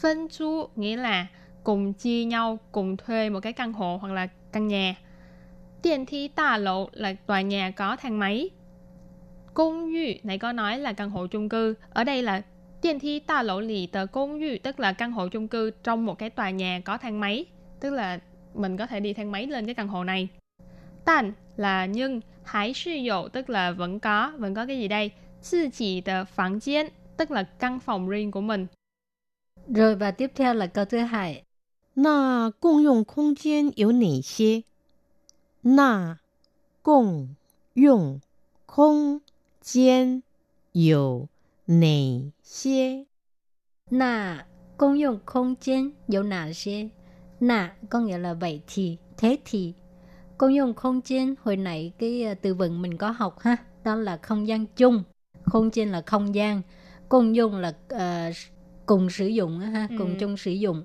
[0.02, 1.26] Phân chu nghĩa là
[1.63, 4.95] cùng chia nhau, cùng thuê một cái căn hộ hoặc là căn nhà.
[5.83, 8.49] Điện thi tà lộ là tòa nhà có thang máy.
[9.53, 11.73] Công yu này có nói là căn hộ chung cư.
[11.89, 12.41] Ở đây là
[12.81, 16.05] điện thi tà lộ lì tờ công yu tức là căn hộ chung cư trong
[16.05, 17.45] một cái tòa nhà có thang máy.
[17.79, 18.19] Tức là
[18.53, 20.27] mình có thể đi thang máy lên cái căn hộ này.
[21.05, 25.11] Tàn là nhưng, hãy sử dụng tức là vẫn có, vẫn có cái gì đây?
[25.43, 28.67] sư chỉ tờ phòng chiến, tức là căn phòng riêng của mình.
[29.67, 31.43] Rồi và tiếp theo là câu thứ hai.
[31.94, 34.64] 那共用空间有哪些？
[35.62, 36.18] 那
[36.82, 37.34] 共
[37.74, 38.20] 用
[38.66, 39.20] 空
[39.60, 40.22] 间
[40.72, 41.28] 有
[41.66, 43.06] 哪些？
[43.90, 46.88] Nà công dụng không gian có nào些?
[47.40, 49.72] Nà có nghĩa là vậy thì, thế thì.
[50.38, 53.94] Công dụng không gian hồi nãy cái ờ, từ vựng mình có học ha, đó
[53.94, 55.02] là không gian chung.
[55.44, 56.62] Không gian là không gian,
[57.08, 58.30] công dụng là ờ,
[58.86, 60.16] cùng sử dụng á ha, cùng Ừ.
[60.20, 60.84] chung sử dụng.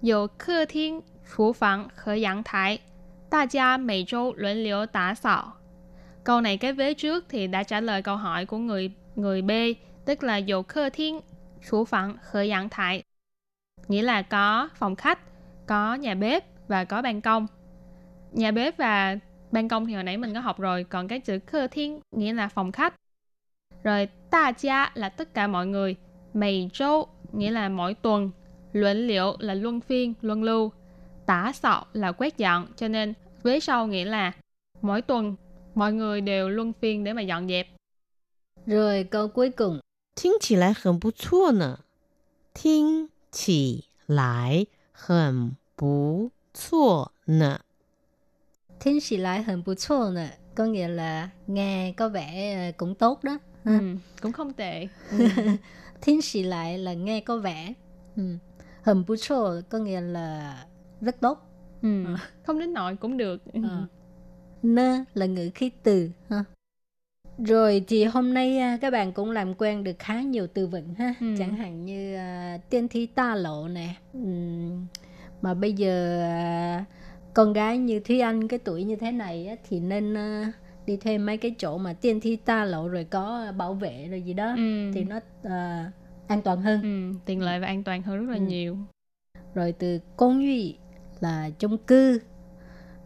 [0.00, 2.78] 有客厅、厨房和阳台，
[3.30, 5.56] 大家每周轮流打扫。
[6.24, 9.50] Câu này cái vế trước thì đã trả lời câu hỏi của người người B,
[10.04, 11.20] tức là dầu khơ thiên,
[11.70, 13.02] chủ phận khởi dạng thái.
[13.88, 15.18] Nghĩa là có phòng khách,
[15.66, 17.46] có nhà bếp và có ban công.
[18.32, 19.16] Nhà bếp và
[19.52, 22.32] ban công thì hồi nãy mình có học rồi, còn cái chữ khơ thiên nghĩa
[22.32, 22.94] là phòng khách.
[23.82, 25.96] Rồi ta gia là tất cả mọi người,
[26.34, 28.30] mày châu nghĩa là mỗi tuần,
[28.72, 30.72] luận liệu là luân phiên, luân lưu,
[31.26, 34.32] tả sọ là quét dọn, cho nên vế sau nghĩa là
[34.82, 35.36] mỗi tuần
[35.74, 37.68] mọi người đều luân phiên để mà dọn dẹp.
[38.66, 39.80] Rồi câu cuối cùng.
[40.16, 41.80] 听起来很不错呢。
[42.54, 47.60] 听起来很不错呢。
[48.80, 52.94] Thính sĩ lại hình bù chô nè, có nghĩa là nghe có vẻ ờ, cũng
[52.94, 53.38] tốt đó.
[53.64, 53.78] ha.
[53.78, 54.88] Ừ, cũng không tệ.
[56.00, 57.72] Thính sĩ lại là nghe có vẻ.
[58.16, 58.22] Ừ.
[58.83, 60.55] Hình bù chô có nghĩa là
[61.01, 61.45] rất tốt.
[61.81, 62.03] Ừ,
[62.43, 63.41] không đến nỗi cũng được.
[63.53, 63.85] Ờ.
[64.63, 66.09] Nơ là ngữ khí từ.
[66.29, 66.43] Ha.
[67.37, 70.93] Rồi thì hôm nay à, các bạn cũng làm quen được khá nhiều từ vựng
[70.93, 71.13] ha.
[71.21, 71.35] Ừ.
[71.39, 73.95] Chẳng hạn như à, tiên thi ta lộ nè.
[74.13, 74.85] Ừm,
[75.41, 76.85] Mà bây giờ à,
[77.33, 80.51] con gái như Thúy Anh cái tuổi như thế này á, thì nên à,
[80.85, 84.21] đi thuê mấy cái chỗ mà tiên thi ta lộ rồi có bảo vệ rồi
[84.21, 84.91] gì đó Ừ.
[84.93, 85.91] thì nó à,
[86.29, 86.81] an toàn hơn.
[86.81, 88.41] Ừ, tiện lợi và an toàn hơn rất là Ừ.
[88.41, 88.77] nhiều.
[89.53, 90.75] Rồi từ công duy
[91.19, 92.19] là chung cư.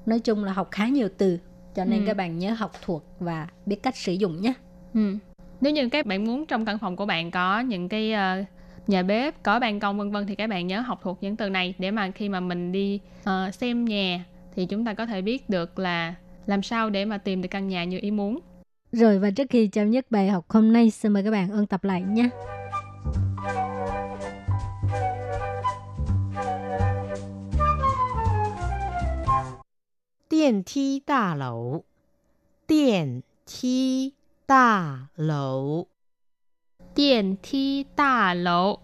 [0.05, 1.39] Nói chung là học khá nhiều từ.
[1.75, 2.07] Cho nên Ừ.
[2.07, 4.53] các bạn nhớ học thuộc và biết cách sử dụng nhé.
[4.93, 5.17] Ừ.
[5.61, 8.43] Nếu như các bạn muốn trong căn phòng của bạn có những cái ờ,
[8.87, 11.49] nhà bếp, có ban công vân vân thì các bạn nhớ học thuộc những từ
[11.49, 15.21] này để mà khi mà mình đi ờ, xem nhà thì chúng ta có thể
[15.21, 18.39] biết được là làm sao để mà tìm được căn nhà như ý muốn.
[18.91, 21.65] Rồi và trước khi chấm dứt bài học hôm nay, xin mời các bạn ôn
[21.67, 22.29] tập lại nhé.
[30.32, 31.82] 电梯大楼，
[32.66, 34.12] 电梯
[34.46, 35.86] 大楼，
[36.94, 38.78] Điện thi tà lộ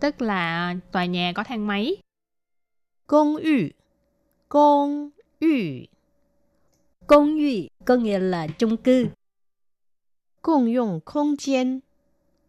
[0.00, 1.96] tức là tòa nhà có thang máy.
[3.06, 3.74] 公寓，
[4.48, 5.88] 公寓，
[7.06, 9.08] Công duy có nghĩa là chung cư.
[10.42, 11.82] 共用空间，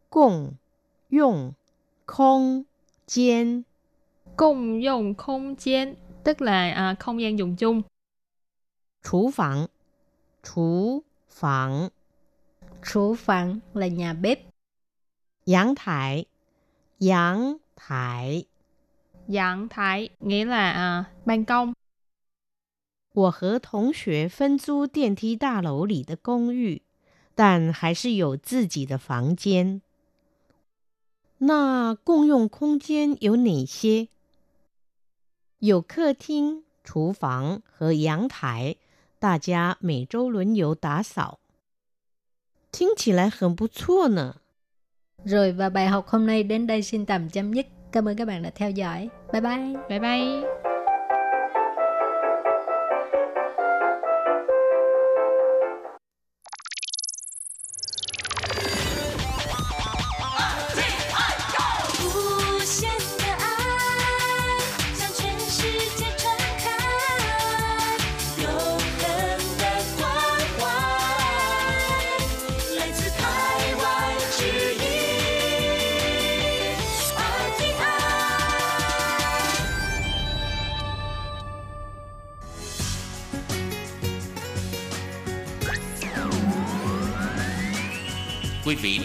[0.09, 0.53] 共
[1.09, 1.53] 用
[2.05, 2.65] 空
[3.07, 3.63] 间，
[4.35, 7.81] Cùng dùng không gian tức là à, không gian dùng chung.
[9.01, 9.69] 厨房，
[10.43, 11.91] 厨房，
[12.81, 14.39] Chủ phận là nhà bếp.
[15.45, 16.25] 阳台，
[16.99, 18.45] 阳台。
[19.27, 21.73] Dạng thái nghĩa là à, ban công.
[23.13, 26.83] 我和同学分租电梯大楼里的公寓，
[27.33, 29.81] 但还是有自己的房间。
[31.39, 34.09] 那共用空间有哪些？
[35.59, 38.75] 有客厅、厨房和阳台，
[39.19, 41.39] 大家每周轮流打扫。
[42.71, 44.35] 听起来很不错呢。
[45.25, 47.65] Rồi và bài học hôm nay đến đây xin tạm chấm dứt.
[47.91, 49.09] Cảm ơn các bạn đã theo dõi.
[49.33, 49.75] Bye bye.
[49.89, 50.68] bye bye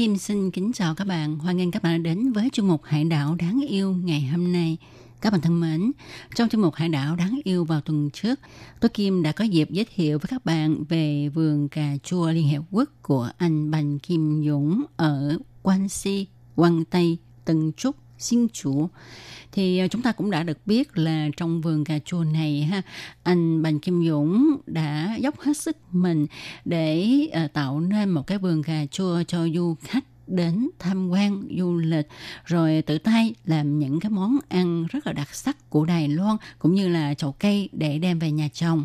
[0.00, 1.38] Kim xin kính chào các bạn.
[1.38, 4.52] Hoan nghênh các bạn đã đến với chương mục Hải đảo đáng yêu ngày hôm
[4.52, 4.76] nay.
[5.20, 5.92] Các bạn thân mến,
[6.34, 8.40] trong chương mục Hải đảo đáng yêu vào tuần trước,
[8.80, 12.46] tôi Kim đã có dịp giới thiệu với các bạn về vườn cà chua Liên
[12.48, 18.46] Hiệp Quốc của anh Bành Kim Dũng ở Quan Si, Quang Tây, Tân Trúc, Xin
[18.52, 18.88] Chủ.
[19.52, 22.82] Thì ờ, chúng ta cũng đã được biết là trong vườn cà chua này ha,
[23.22, 26.26] anh Bành Kim Dũng đã dốc hết sức mình
[26.64, 31.42] để ờ, tạo nên một cái vườn cà chua cho du khách đến tham quan
[31.58, 32.08] du lịch
[32.44, 36.36] rồi tự tay làm những cái món ăn rất là đặc sắc của Đài Loan
[36.58, 38.84] cũng như là chậu cây để đem về nhà trồng.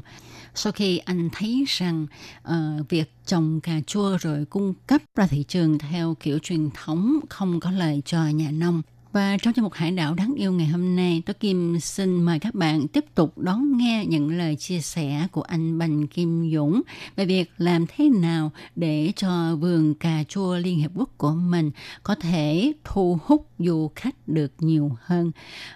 [0.55, 2.07] Sau khi anh thấy rằng
[2.47, 7.19] uh, việc trồng cà chua rồi cung cấp ra thị trường theo kiểu truyền thống
[7.29, 8.81] không có lợi cho nhà nông
[9.15, 12.39] và trong chương mục Hải đảo đáng yêu ngày hôm nay, tôi Kim xin mời
[12.39, 16.81] các bạn tiếp tục đón nghe những lời chia sẻ của anh Bành Kim Dũng
[17.15, 21.71] về việc làm thế nào để cho vườn cà chua Liên Hiệp Quốc của mình
[22.03, 25.31] có thể thu hút du khách được nhiều hơn.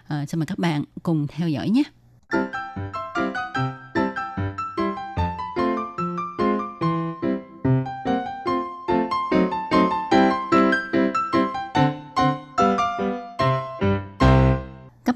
[0.08, 1.84] À, xin mời các bạn cùng theo dõi nhé.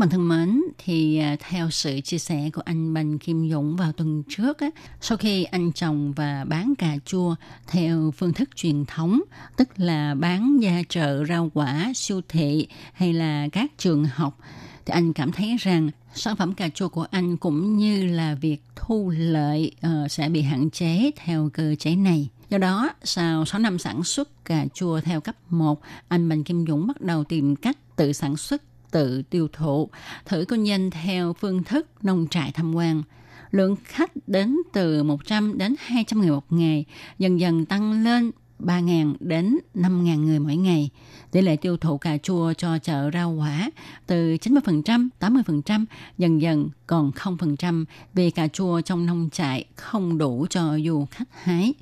[0.04, 3.92] Bạn thân mến, thì à, theo sự chia sẻ của anh Bành Kim Dũng vào
[3.92, 4.70] tuần trước, á,
[5.02, 7.36] sau khi anh trồng và bán cà chua
[7.68, 9.22] theo phương thức truyền thống,
[9.58, 14.40] tức là bán gia trợ rau quả, siêu thị hay là các trường học,
[14.86, 18.62] thì anh cảm thấy rằng sản phẩm cà chua của anh cũng như là việc
[18.76, 22.30] thu lợi ờ, sẽ bị hạn chế theo cơ chế này.
[22.50, 26.66] Do đó, sau 6 năm sản xuất cà chua theo cấp 1, anh Bành Kim
[26.68, 28.62] Dũng bắt đầu tìm cách tự sản xuất
[28.94, 29.90] tự tiêu thụ,
[30.26, 33.04] thử kinh doanh theo phương thức nông trại tham quan.
[33.52, 36.86] Lượng khách đến từ 100 đến 200 người một ngày,
[37.20, 40.90] dần dần tăng lên 3.000 đến 5.000 người mỗi ngày.
[41.32, 43.72] Tỷ lệ tiêu thụ cà chua cho chợ rau quả
[44.08, 45.86] từ 90%, 80%
[46.18, 51.30] dần dần còn 0% vì cà chua trong nông trại không đủ cho du khách
[51.44, 51.74] hái.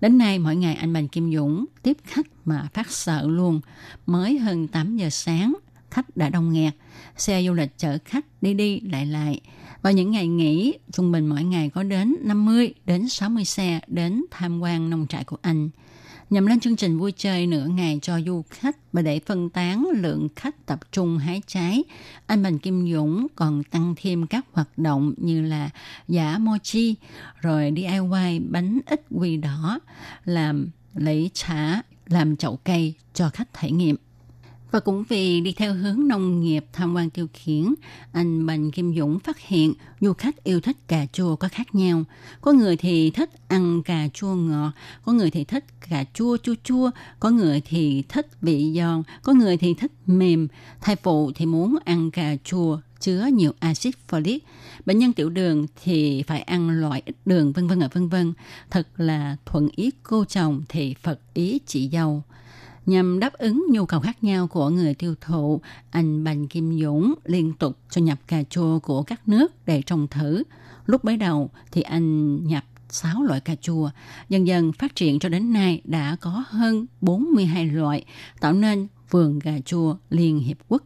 [0.00, 3.60] Đến nay mỗi ngày anh Bành Kim Dũng tiếp khách mà phát sợ luôn.
[4.06, 5.54] Mới hơn 8 giờ sáng,
[5.96, 6.74] khách đã đông nghẹt.
[7.16, 9.40] Xe du lịch chở khách đi đi lại lại.
[9.82, 14.24] Vào những ngày nghỉ, trung bình mỗi ngày có đến 50 đến 60 xe đến
[14.30, 15.68] tham quan nông trại của anh.
[16.30, 19.88] Nhằm lên chương trình vui chơi nửa ngày cho du khách và để phân tán
[19.94, 21.84] lượng khách tập trung hái trái,
[22.26, 25.70] anh Bành Kim Dũng còn tăng thêm các hoạt động như là
[26.08, 26.94] giả mochi,
[27.40, 29.80] rồi DIY bánh ít quỳ đỏ,
[30.24, 33.96] làm lấy trả, làm chậu cây cho khách trải nghiệm.
[34.70, 37.74] Và cũng vì đi theo hướng nông nghiệp tham quan tiêu khiển,
[38.12, 42.04] anh Bành Kim Dũng phát hiện du khách yêu thích cà chua có khác nhau.
[42.40, 44.72] Có người thì thích ăn cà chua ngọt,
[45.04, 49.32] có người thì thích cà chua chua chua, có người thì thích vị giòn, có
[49.32, 50.48] người thì thích mềm.
[50.80, 54.38] Thai phụ thì muốn ăn cà chua chứa nhiều axit folic.
[54.86, 58.32] Bệnh nhân tiểu đường thì phải ăn loại ít đường vân vân ở vân vân.
[58.70, 62.22] Thật là thuận ý cô chồng thì Phật ý chị dâu
[62.86, 65.60] nhằm đáp ứng nhu cầu khác nhau của người tiêu thụ,
[65.90, 70.08] anh Bành Kim Dũng liên tục cho nhập cà chua của các nước để trồng
[70.08, 70.42] thử.
[70.86, 73.90] Lúc mới đầu thì anh nhập 6 loại cà chua,
[74.28, 78.04] dần dần phát triển cho đến nay đã có hơn 42 loại,
[78.40, 80.82] tạo nên vườn cà chua Liên Hiệp Quốc.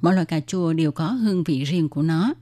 [0.00, 2.34] Mỗi loại cà chua đều có hương vị riêng của nó.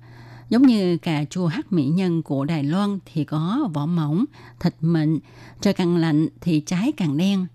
[0.49, 4.25] Giống như cà chua hắc mỹ nhân của Đài Loan thì có vỏ mỏng,
[4.61, 5.18] thịt mịn,
[5.61, 7.47] trời càng lạnh thì trái càng đen.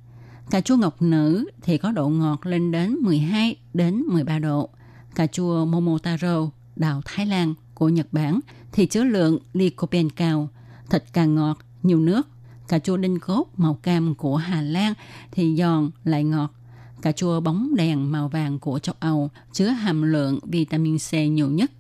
[0.50, 4.70] Cà chua ngọc nữ thì có độ ngọt lên đến 12 đến 13 độ.
[5.16, 8.40] Cà chua Momotaro, đào Thái Lan của Nhật Bản
[8.72, 10.50] thì chứa lượng lycopene cao,
[10.90, 12.28] thịt càng ngọt, nhiều nước.
[12.68, 14.94] Cà chua đinh cốt màu cam của Hà Lan
[15.32, 16.54] thì giòn lại ngọt.
[17.02, 21.52] Cà chua bóng đèn màu vàng của châu Âu chứa hàm lượng vitamin C nhiều
[21.52, 21.72] nhất.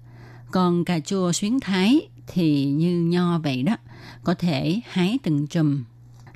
[0.51, 3.77] Còn cà chua xuyến Thái thì như nho vậy đó,
[4.23, 5.83] có thể hái từng chùm.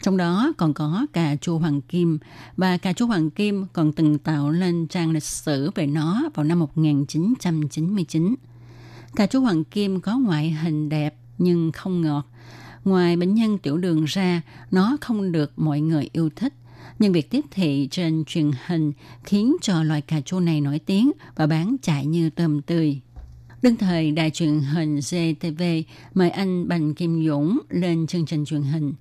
[0.02, 2.20] Trong đó còn có cà chua hoàng kim
[2.58, 6.44] và cà chua hoàng kim còn từng tạo lên trang lịch sử về nó vào
[6.44, 8.36] năm 1999.
[9.16, 12.28] Cà chua hoàng kim có ngoại hình đẹp nhưng không ngọt.
[12.86, 14.42] Ngoài bệnh nhân tiểu đường ra,
[14.72, 16.54] nó không được mọi người yêu thích.
[17.00, 18.92] Nhưng việc tiếp thị trên truyền hình
[19.24, 23.00] khiến cho loài cà chua này nổi tiếng và bán chạy như tôm tươi.
[23.62, 25.64] Đương thời đài truyền hình GTV
[26.14, 28.94] mời anh Bành Kim Dũng lên chương trình truyền hình.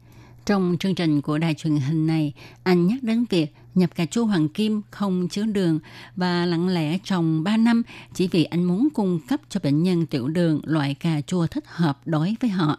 [0.49, 2.33] Trong chương trình của đài truyền hình này,
[2.63, 5.79] anh nhắc đến việc nhập cà chua hoàng kim không chứa đường
[6.17, 7.83] và lặng lẽ trồng 3 năm
[8.15, 11.65] chỉ vì anh muốn cung cấp cho bệnh nhân tiểu đường loại cà chua thích
[11.67, 12.79] hợp đối với họ.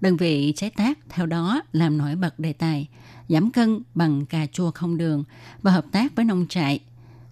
[0.00, 2.88] Đơn vị chế tác theo đó làm nổi bật đề tài
[3.28, 5.24] giảm cân bằng cà chua không đường
[5.62, 6.80] và hợp tác với nông trại.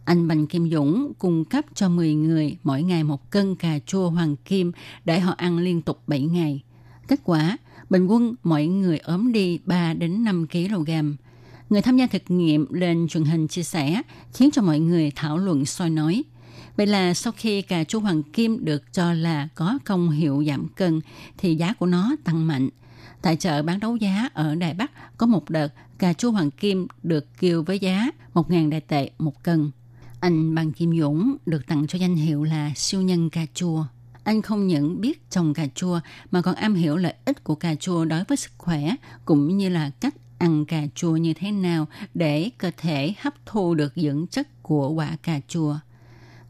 [0.05, 4.11] Anh Bành Kim Dũng cung cấp cho 10 người mỗi ngày một cân cà chua
[4.11, 4.73] hoàng kim
[5.05, 6.63] để họ ăn liên tục 7 ngày.
[7.09, 7.57] Kết quả,
[7.91, 10.91] bình quân mỗi người ốm đi 3 đến 5 kg.
[11.71, 14.03] Người tham gia thực nghiệm lên truyền hình chia sẻ,
[14.35, 16.25] khiến cho mọi người thảo luận soi nói.
[16.77, 20.69] Vậy là sau khi cà chua hoàng kim được cho là có công hiệu giảm
[20.69, 21.01] cân,
[21.39, 22.69] thì giá của nó tăng mạnh.
[23.23, 26.87] Tại chợ bán đấu giá ở Đài Bắc, có một đợt cà chua hoàng kim
[27.03, 29.71] được kêu với giá 1.000 đại tệ một cân.
[30.21, 33.85] Anh Bằng Kim Dũng được tặng cho danh hiệu là siêu nhân cà chua.
[34.27, 36.01] Anh không những biết trồng cà chua
[36.31, 39.69] mà còn am hiểu lợi ích của cà chua đối với sức khỏe cũng như
[39.69, 44.27] là cách ăn cà chua như thế nào để cơ thể hấp thu được dưỡng
[44.31, 45.77] chất của quả cà chua.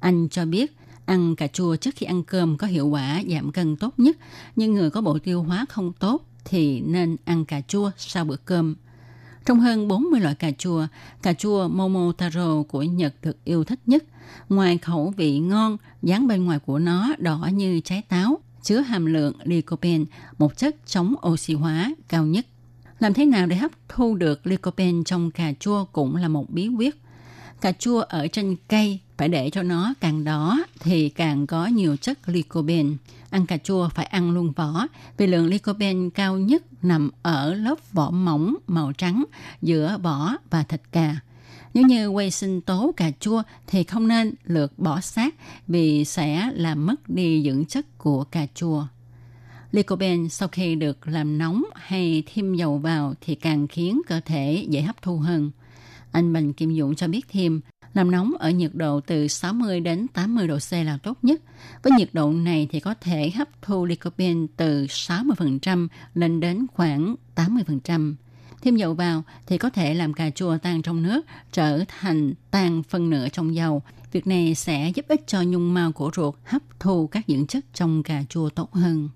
[0.00, 3.76] Anh cho biết ăn cà chua trước khi ăn cơm có hiệu quả giảm cân
[3.76, 4.16] tốt nhất,
[4.56, 8.36] nhưng người có bộ tiêu hóa không tốt thì nên ăn cà chua sau bữa
[8.36, 8.74] cơm.
[9.44, 10.86] Trong hơn 40 loại cà chua,
[11.22, 14.04] cà chua Momotaro của Nhật được yêu thích nhất.
[14.48, 19.06] Ngoài khẩu vị ngon, dáng bên ngoài của nó đỏ như trái táo, chứa hàm
[19.06, 20.04] lượng lycopene,
[20.38, 22.46] một chất chống oxy hóa cao nhất.
[22.98, 26.68] Làm thế nào để hấp thu được lycopene trong cà chua cũng là một bí
[26.68, 26.96] quyết.
[27.60, 31.96] Cà chua ở trên cây phải để cho nó càng đỏ thì càng có nhiều
[31.96, 32.90] chất lycopene.
[33.30, 37.92] Ăn cà chua phải ăn luôn vỏ vì lượng lycopene cao nhất nằm ở lớp
[37.92, 39.24] vỏ mỏng màu trắng
[39.62, 41.16] giữa vỏ và thịt cà.
[41.76, 45.34] Nếu như quay sinh tố cà chua thì không nên lược bỏ xác
[45.68, 48.86] vì sẽ làm mất đi dưỡng chất của cà chua.
[49.72, 54.66] Lycopene sau khi được làm nóng hay thêm dầu vào thì càng khiến cơ thể
[54.68, 55.50] dễ hấp thu hơn.
[56.12, 57.60] Anh Bành Kim Dũng cho biết thêm,
[57.94, 61.40] làm nóng ở nhiệt độ từ 60 đến 80 độ C là tốt nhất.
[61.82, 67.14] Với nhiệt độ này thì có thể hấp thu lycopene từ 60% lên đến khoảng
[67.34, 68.14] 80%.
[68.62, 72.82] Thêm dầu vào thì có thể làm cà chua tan trong nước trở thành tan
[72.82, 73.82] phân nửa trong dầu.
[74.12, 77.64] Việc này sẽ giúp ích cho nhung mao của ruột hấp thu các dưỡng chất
[77.74, 79.08] trong cà chua tốt hơn.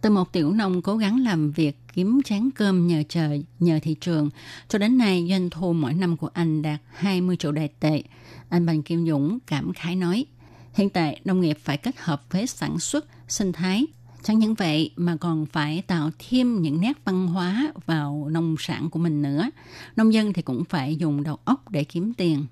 [0.00, 3.96] Từ một tiểu nông cố gắng làm việc kiếm chén cơm nhờ trời, nhờ thị
[4.00, 4.30] trường,
[4.68, 8.02] cho đến nay doanh thu mỗi năm của anh đạt 20 triệu đại tệ.
[8.48, 10.26] Anh Bành Kim Dũng cảm khái nói,
[10.72, 13.86] hiện tại nông nghiệp phải kết hợp với sản xuất, sinh thái.
[14.22, 18.90] Chẳng những vậy mà còn phải tạo thêm những nét văn hóa vào nông sản
[18.90, 19.50] của mình nữa.
[19.96, 22.46] Nông dân thì cũng phải dùng đầu óc để kiếm tiền.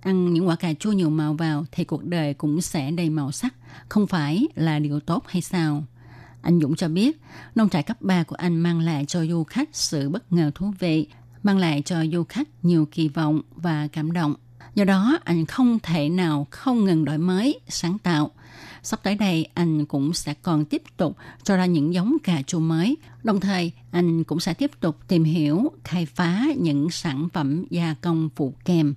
[0.00, 3.32] Ăn những quả cà chua nhiều màu vào thì cuộc đời cũng sẽ đầy màu
[3.32, 3.54] sắc,
[3.88, 5.84] không phải là điều tốt hay sao?
[6.42, 7.20] Anh Dũng cho biết,
[7.54, 10.72] nông trại cấp 3 của anh mang lại cho du khách sự bất ngờ thú
[10.78, 11.06] vị,
[11.42, 14.34] mang lại cho du khách nhiều kỳ vọng và cảm động.
[14.74, 18.30] Do đó, anh không thể nào không ngừng đổi mới, sáng tạo.
[18.88, 22.60] Sắp tới đây, anh cũng sẽ còn tiếp tục cho ra những giống cà chua
[22.60, 22.96] mới.
[23.22, 27.94] Đồng thời, anh cũng sẽ tiếp tục tìm hiểu, khai phá những sản phẩm gia
[28.00, 28.94] công phụ kèm.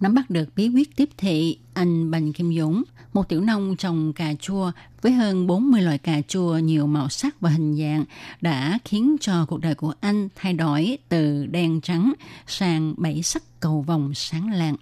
[0.00, 2.82] Nắm bắt được bí quyết tiếp thị, anh Bành Kim Dũng,
[3.12, 4.72] một tiểu nông trồng cà chua
[5.02, 8.04] với hơn 40 loại cà chua nhiều màu sắc và hình dạng
[8.40, 12.12] đã khiến cho cuộc đời của anh thay đổi từ đen trắng
[12.46, 14.76] sang bảy sắc cầu vồng sáng lạng.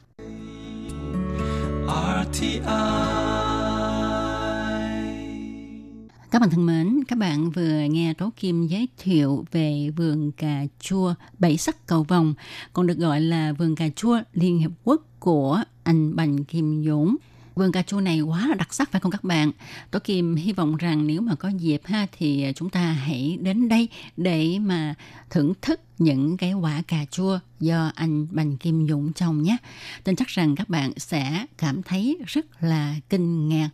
[6.35, 10.64] Các bạn thân mến, các bạn vừa nghe Tố Kim giới thiệu về vườn cà
[10.80, 12.35] chua bảy sắc cầu vồng,
[12.72, 17.16] còn được gọi là vườn cà chua Liên Hiệp Quốc của anh Bành Kim Dũng.
[17.55, 19.50] Vườn cà chua này quá là đặc sắc, phải không các bạn?
[19.90, 23.68] Tố Kim hy vọng rằng nếu mà có dịp ha, thì chúng ta hãy đến
[23.68, 24.94] đây để mà
[25.30, 29.57] thưởng thức những cái quả cà chua do anh Bành Kim Dũng trồng nhé.
[30.05, 33.70] Tin chắc rằng các bạn sẽ cảm thấy rất là kinh ngạc.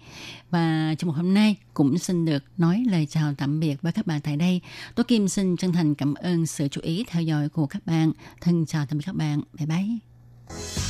[0.50, 4.06] Và trong một hôm nay cũng xin được nói lời chào tạm biệt với các
[4.06, 4.60] bạn tại đây.
[4.94, 8.12] Tố Kim xin chân thành cảm ơn sự chú ý theo dõi của các bạn.
[8.40, 9.40] Thân chào tạm biệt các bạn.
[9.58, 10.89] Bye bye.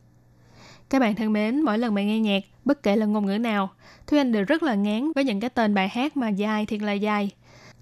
[0.91, 3.69] Các bạn thân mến, mỗi lần bạn nghe nhạc, bất kể là ngôn ngữ nào,
[4.07, 6.81] Thúy Anh đều rất là ngán với những cái tên bài hát mà dài thiệt
[6.81, 7.29] là dài.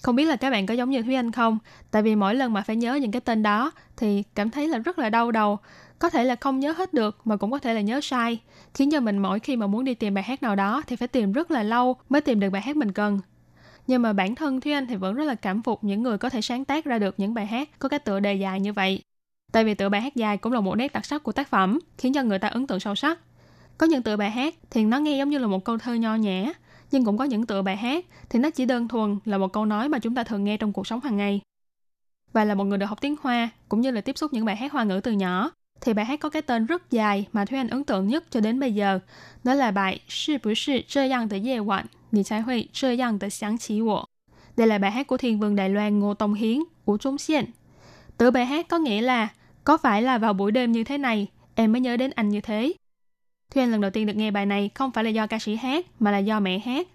[0.04, 1.58] Không biết là các bạn có giống như Thúy Anh không?
[1.92, 4.78] Tại vì mỗi lần mà phải nhớ những cái tên đó thì cảm thấy là
[4.78, 5.58] rất là đau đầu.
[6.00, 8.40] Có thể là không nhớ hết được mà cũng có thể là nhớ sai.
[8.74, 11.08] Khiến cho mình mỗi khi mà muốn đi tìm bài hát nào đó thì phải
[11.08, 13.20] tìm rất là lâu mới tìm được bài hát mình cần.
[13.88, 16.30] Nhưng mà bản thân Thúy Anh thì vẫn rất là cảm phục những người có
[16.30, 19.02] thể sáng tác ra được những bài hát có cái tựa đề dài như vậy.
[19.52, 21.80] Tại vì tựa bài hát dài cũng là một nét đặc sắc của tác phẩm,
[21.98, 23.20] khiến cho người ta ấn tượng sâu sắc.
[23.78, 26.16] Có những tựa bài hát thì nó nghe giống như là một câu thơ nho
[26.16, 26.54] nhã,
[26.92, 29.66] nhưng cũng có những tựa bài hát thì nó chỉ đơn thuần là một câu
[29.66, 31.42] nói mà chúng ta thường nghe trong cuộc sống hàng ngày.
[32.34, 34.56] Và là một người được học tiếng Hoa, cũng như là tiếp xúc những bài
[34.56, 37.58] hát hoa ngữ từ nhỏ, thì bài hát có cái tên rất dài mà Thúy
[37.58, 39.00] Anh ấn tượng nhất cho đến bây giờ.
[39.44, 40.38] Đó là bài Sư.
[44.58, 47.46] Đây là bài hát của thiên vương Đài Loan Ngô Tông Hiến, của Trung Xiên.
[48.18, 49.28] Tựa bài hát có nghĩa là
[49.70, 52.42] có phải là vào buổi đêm như thế này em mới nhớ đến anh như
[52.42, 52.74] thế.
[53.54, 55.56] Thuyên Anh lần đầu tiên được nghe bài này không phải là do ca sĩ
[55.56, 56.88] hát, mà là do mẹ hát.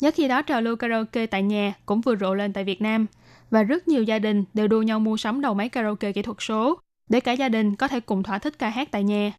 [0.00, 3.06] Nhớ khi đó trào lưu karaoke tại nhà cũng vừa rộ lên tại Việt Nam,
[3.50, 6.36] và rất nhiều gia đình đều đua nhau mua sắm đầu máy karaoke kỹ thuật
[6.40, 6.78] số
[7.10, 9.32] để cả gia đình có thể cùng thỏa thích ca hát tại nhà.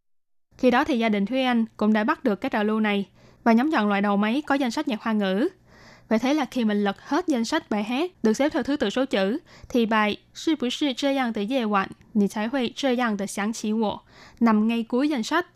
[0.57, 3.05] Khi đó thì gia đình Thúy Anh cũng đã bắt được cái trào lưu này,
[3.43, 5.47] và nhóm chọn loại đầu máy có danh sách nhạc hoa ngữ.
[6.09, 8.77] Vậy thế là khi mình lật hết danh sách bài hát được xếp theo thứ
[8.77, 9.37] tự số chữ,
[9.69, 13.17] thì bài Sư bù sư chơ yang tờ dê hoạn, nì trái huy chơ yang
[13.17, 13.97] tờ sáng chỉ wo,
[14.39, 15.47] nằm ngay cuối danh sách.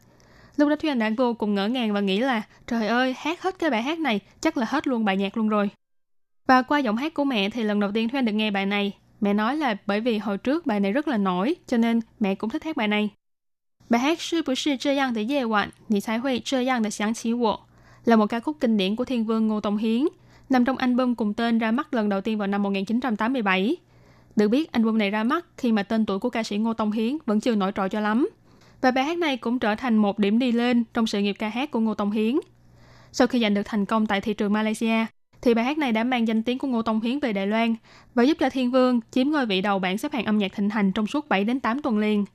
[0.58, 3.60] Lúc đó Thuyên đã vô cùng ngỡ ngàng và nghĩ là trời ơi, hát hết
[3.60, 5.70] cái bài hát này, chắc là hết luôn bài nhạc luôn rồi.
[6.48, 8.92] Và qua giọng hát của mẹ thì lần đầu tiên Thuyên được nghe bài này.
[9.22, 12.36] Mẹ nói là bởi vì hồi trước bài này rất là nổi, cho nên mẹ
[12.36, 13.10] cũng thích hát bài này.
[13.90, 16.84] Bài hát Sư bù sư chơ yang tờ dê hoạn, nì trái huy chơ yang
[16.84, 17.58] tờ sáng chỉ wo
[18.06, 20.08] là một ca khúc kinh điển của thiên vương Ngô Tông Hiến–
[20.52, 23.78] nằm trong album cùng tên ra mắt lần đầu tiên vào năm 1987.
[24.36, 26.92] Được biết, album này ra mắt khi mà tên tuổi của ca sĩ Ngô Tông
[26.92, 28.30] Hiến vẫn chưa nổi trội cho lắm.
[28.82, 31.50] Và bài hát này cũng trở thành một điểm đi lên trong sự nghiệp ca
[31.50, 32.36] hát của Ngô Tông Hiến.
[33.12, 35.06] Sau khi giành được thành công tại thị trường Malaysia,
[35.42, 37.76] thì bài hát này đã mang danh tiếng của Ngô Tông Hiến về Đài Loan
[38.16, 40.70] và giúp cho Thiên Vương chiếm ngôi vị đầu bảng xếp hạng âm nhạc thịnh
[40.70, 42.26] hành trong suốt 7 đến 8 tuần liền.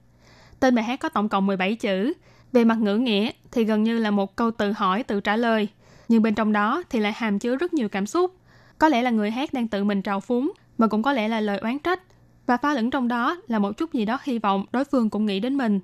[0.60, 2.12] Tên bài hát có tổng cộng 17 chữ.
[2.52, 5.68] Về mặt ngữ nghĩa thì gần như là một câu tự hỏi tự trả lời,
[6.08, 8.36] nhưng bên trong đó thì lại hàm chứa rất nhiều cảm xúc.
[8.78, 11.40] Có lẽ là người hát đang tự mình trào phúng, mà cũng có lẽ là
[11.40, 12.02] lời oán trách,
[12.46, 15.26] và pha lẫn trong đó là một chút gì đó hy vọng đối phương cũng
[15.26, 15.80] nghĩ đến mình.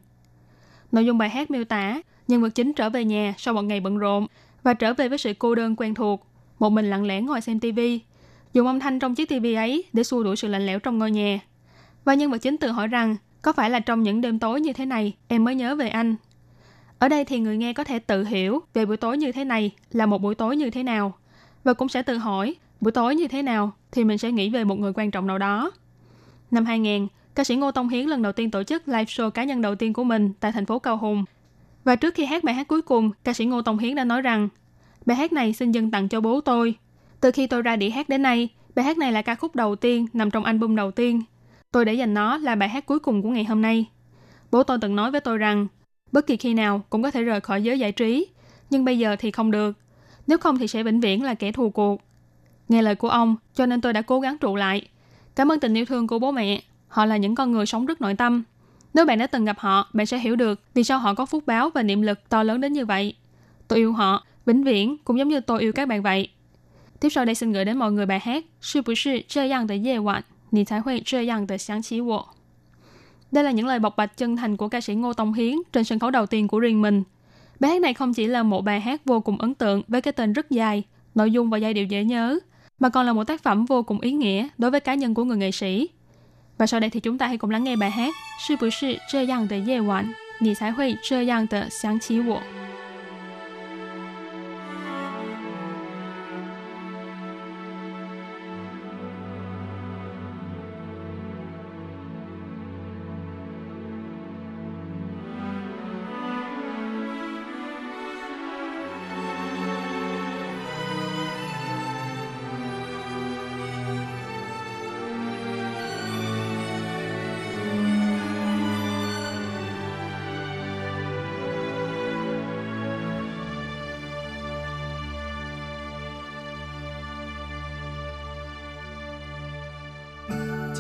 [0.93, 3.81] Nội dung bài hát miêu tả nhân vật chính trở về nhà sau một ngày
[3.81, 4.27] bận rộn
[4.63, 6.27] và trở về với sự cô đơn quen thuộc,
[6.59, 8.01] một mình lặng lẽ ngồi xem tivi,
[8.53, 11.11] dùng âm thanh trong chiếc tivi ấy để xua đuổi sự lạnh lẽo trong ngôi
[11.11, 11.41] nhà.
[12.05, 14.73] Và nhân vật chính tự hỏi rằng có phải là trong những đêm tối như
[14.73, 16.17] thế này em mới nhớ về anh?
[17.03, 19.71] Ở đây thì người nghe có thể tự hiểu về buổi tối như thế này
[19.91, 21.15] là một buổi tối như thế nào
[21.65, 24.65] và cũng sẽ tự hỏi buổi tối như thế nào thì mình sẽ nghĩ về
[24.65, 25.71] một người quan trọng nào đó.
[26.51, 29.45] Năm 2000, ca sĩ Ngô Tông Hiến lần đầu tiên tổ chức live show cá
[29.45, 31.25] nhân đầu tiên của mình tại thành phố Cao Hùng.
[31.85, 34.23] Và trước khi hát bài hát cuối cùng, ca sĩ Ngô Tông Hiến đã nói
[34.23, 34.49] rằng
[35.07, 36.75] bài hát này xin dâng tặng cho bố tôi.
[37.21, 39.77] Từ khi tôi ra đĩa hát đến nay, bài hát này là ca khúc đầu
[39.77, 41.23] tiên nằm trong album đầu tiên.
[41.73, 43.87] Tôi để dành nó là bài hát cuối cùng của ngày hôm nay.
[44.51, 45.67] Bố tôi từng nói với tôi rằng
[46.13, 48.27] bất kỳ khi nào cũng có thể rời khỏi giới giải trí,
[48.71, 49.77] nhưng bây giờ thì không được,
[50.27, 52.01] nếu không thì sẽ vĩnh viễn là kẻ thù cuộc.
[52.69, 54.89] Nghe lời của ông, cho nên tôi đã cố gắng trụ lại.
[55.37, 58.01] Cảm ơn tình yêu thương của bố mẹ, họ là những con người sống rất
[58.01, 58.43] nội tâm.
[58.95, 61.43] Nếu bạn đã từng gặp họ, bạn sẽ hiểu được vì sao họ có phúc
[61.47, 63.15] báo và niệm lực to lớn đến như vậy.
[63.69, 66.29] Tôi yêu họ, vĩnh viễn cũng giống như tôi yêu các bạn vậy.
[67.01, 68.93] Tiếp sau đây xin gửi đến mọi người bài hát Sư bù
[69.29, 70.21] chơi yang de ye wan.
[73.32, 75.84] đây là những lời bộc bạch chân thành của ca sĩ Ngô Tông Hiến trên
[75.84, 77.04] sân khấu đầu tiên của riêng mình.
[77.60, 80.14] Bài hát này không chỉ là một bài hát vô cùng ấn tượng với cái
[80.14, 80.84] tên rất dài,
[81.16, 82.40] nội dung và giai điệu dễ nhớ,
[82.80, 85.24] mà còn là một tác phẩm vô cùng ý nghĩa đối với cá nhân của
[85.24, 85.90] người nghệ sĩ.
[86.58, 92.61] Và sau đây thì chúng ta hãy cùng lắng nghe bài hát 是不是这样的夜晚你才会这样的想起我。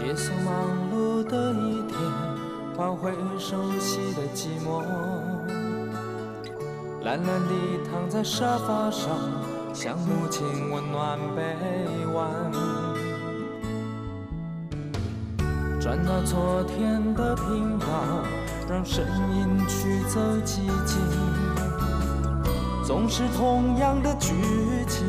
[0.05, 0.53] 结束忙
[0.92, 1.96] 碌的一天，
[2.76, 4.82] 换回熟悉的寂寞。
[7.05, 7.55] 懒懒地
[7.88, 9.16] 躺在沙发上，
[9.72, 12.28] 想母亲温暖臂弯。
[15.80, 17.86] 转到昨天的频道，
[18.68, 19.05] 让声
[19.36, 20.98] 音驱走寂静。
[22.84, 24.34] 总是同样的剧
[24.88, 25.07] 情，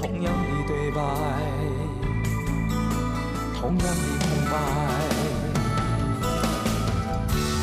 [0.00, 1.02] 同样的对白。
[3.60, 4.19] 同样的
[4.50, 4.56] 白。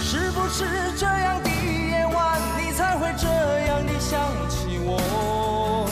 [0.02, 0.66] 是不是
[0.98, 4.20] 这样的夜晚，你才会这样的想
[4.50, 5.86] 起我？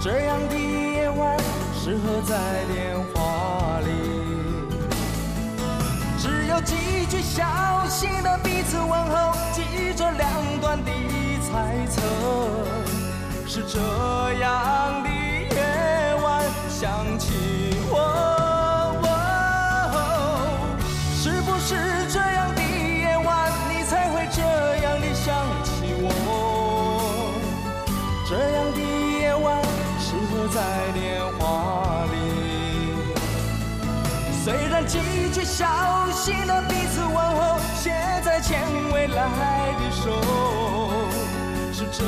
[0.00, 1.36] 这样的夜晚
[1.74, 3.88] 适合在电话里，
[6.18, 7.42] 只有几句小
[7.88, 10.90] 心的彼此问候，记着两端的
[11.40, 12.00] 猜测。
[13.46, 13.78] 是这
[14.40, 15.03] 样
[35.56, 35.64] 小
[36.10, 37.94] 心的彼此问候，现
[38.24, 38.60] 在牵
[38.92, 40.20] 未来的手，
[41.72, 42.04] 是这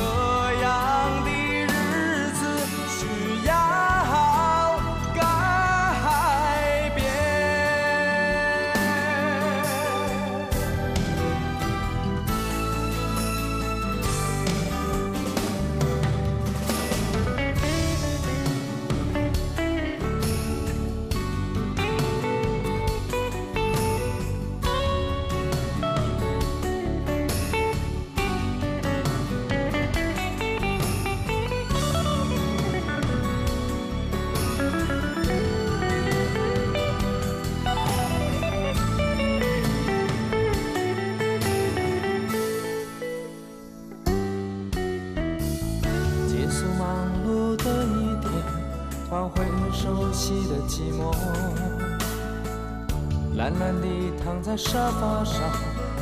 [53.47, 53.87] 懒懒地
[54.21, 55.41] 躺在沙发上，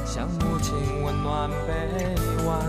[0.04, 0.74] 想母亲
[1.04, 2.60] 温暖臂弯。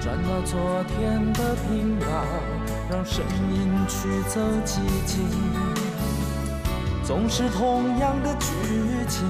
[0.00, 2.06] 转到昨天的频道，
[2.88, 5.26] 让声音驱走寂静。
[7.02, 8.46] 总是同样的剧
[9.08, 9.26] 情，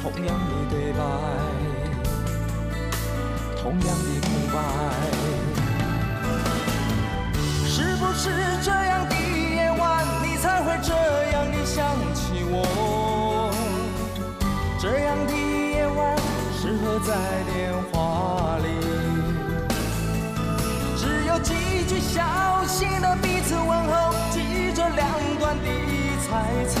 [0.00, 0.98] 同样的对白。
[3.60, 5.33] 同样的空白。
[17.00, 18.68] 在电话里，
[20.96, 22.22] 只有几句小
[22.66, 25.06] 心的彼此问候，记着两
[25.38, 25.68] 端的
[26.26, 26.80] 猜测。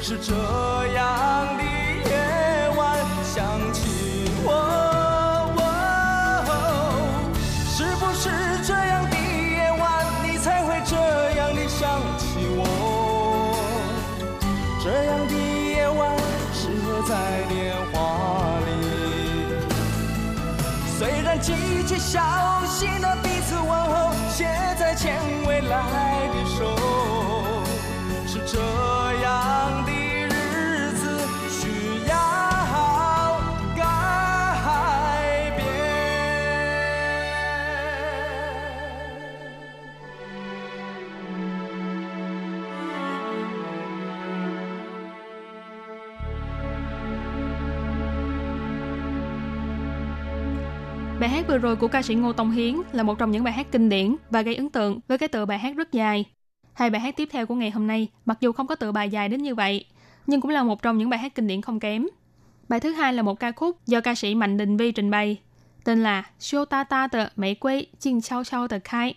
[0.00, 0.32] 是这
[0.94, 1.58] 样
[21.40, 22.59] 记起笑
[51.50, 53.88] vừa rồi của ca sĩ Ngô Tông Hiến là một trong những bài hát kinh
[53.88, 56.24] điển và gây ấn tượng với cái tựa bài hát rất dài.
[56.72, 59.10] Hai bài hát tiếp theo của ngày hôm nay, mặc dù không có tựa bài
[59.10, 59.84] dài đến như vậy,
[60.26, 62.06] nhưng cũng là một trong những bài hát kinh điển không kém.
[62.68, 65.40] Bài thứ hai là một ca khúc do ca sĩ Mạnh Đình Vi trình bày,
[65.84, 69.14] tên là Xiu Ta Ta Tờ Mỹ Quê Chinh Chao Chao Tờ Khai,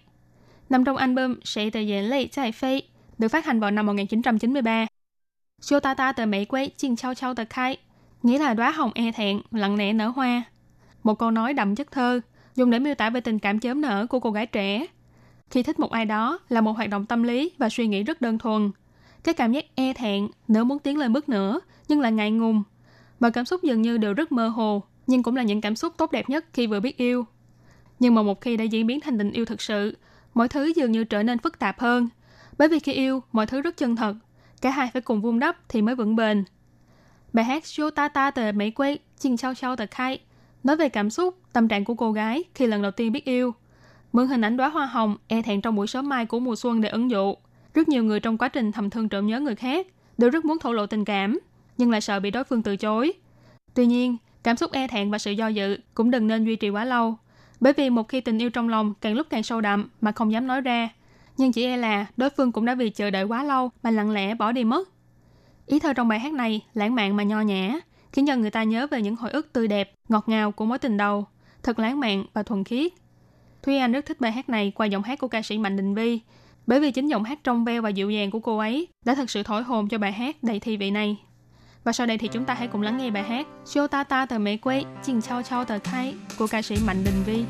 [0.69, 2.81] nằm trong album Sẽ Tờ Diễn Lệ Giải Phê"
[3.17, 4.87] được phát hành vào năm 1993.
[5.61, 7.77] Xo Ta Ta tờ Mỹ Quê chinh chao chao tờ khai,
[8.23, 10.43] nghĩa là đóa hồng e thẹn, lặng lẽ nở hoa.
[11.03, 12.21] Một câu nói đậm chất thơ,
[12.55, 14.85] dùng để miêu tả về tình cảm chớm nở của cô gái trẻ.
[15.49, 18.21] Khi thích một ai đó là một hoạt động tâm lý và suy nghĩ rất
[18.21, 18.71] đơn thuần.
[19.23, 22.63] Cái cảm giác e thẹn, nếu muốn tiến lên bước nữa, nhưng lại ngại ngùng.
[23.19, 25.93] Mọi cảm xúc dường như đều rất mơ hồ, nhưng cũng là những cảm xúc
[25.97, 27.25] tốt đẹp nhất khi vừa biết yêu.
[27.99, 29.97] Nhưng mà một khi đã diễn biến thành tình yêu thực sự,
[30.33, 32.09] mọi thứ dường như trở nên phức tạp hơn.
[32.57, 34.15] Bởi vì khi yêu, mọi thứ rất chân thật.
[34.61, 36.43] Cả hai phải cùng vun đắp thì mới vững bền.
[37.33, 40.19] Bài hát Show Ta Ta tờ mấy quê, Chinh Chao Chao tờ Khai
[40.63, 43.53] nói về cảm xúc, tâm trạng của cô gái khi lần đầu tiên biết yêu.
[44.13, 46.81] Mượn hình ảnh đóa hoa hồng e thẹn trong buổi sớm mai của mùa xuân
[46.81, 47.35] để ứng dụ.
[47.73, 49.87] Rất nhiều người trong quá trình thầm thương trộm nhớ người khác
[50.17, 51.39] đều rất muốn thổ lộ tình cảm,
[51.77, 53.13] nhưng lại sợ bị đối phương từ chối.
[53.73, 56.69] Tuy nhiên, cảm xúc e thẹn và sự do dự cũng đừng nên duy trì
[56.69, 57.15] quá lâu.
[57.59, 60.31] Bởi vì một khi tình yêu trong lòng càng lúc càng sâu đậm mà không
[60.31, 60.89] dám nói ra,
[61.37, 64.11] nhưng chỉ e là đối phương cũng đã vì chờ đợi quá lâu mà lặng
[64.11, 64.89] lẽ bỏ đi mất.
[65.65, 67.79] Ý thơ trong bài hát này lãng mạn mà nho nhã,
[68.13, 70.77] khiến cho người ta nhớ về những hồi ức tươi đẹp, ngọt ngào của mối
[70.77, 71.25] tình đầu,
[71.63, 72.91] thật lãng mạn và thuần khiết.
[73.63, 75.95] Thúy Anh rất thích bài hát này qua giọng hát của ca sĩ Mạnh Đình
[75.95, 76.19] Vi,
[76.67, 79.29] bởi vì chính giọng hát trong veo và dịu dàng của cô ấy đã thực
[79.29, 81.17] sự thổi hồn cho bài hát đầy thi vị này.
[81.83, 84.25] Và sau đây thì chúng ta hãy cùng lắng nghe bài hát Show Ta Ta
[84.25, 87.43] Tờ mẹ Quê, Chinh Chao Chao Tờ Khai của ca sĩ Mạnh Đình Vi.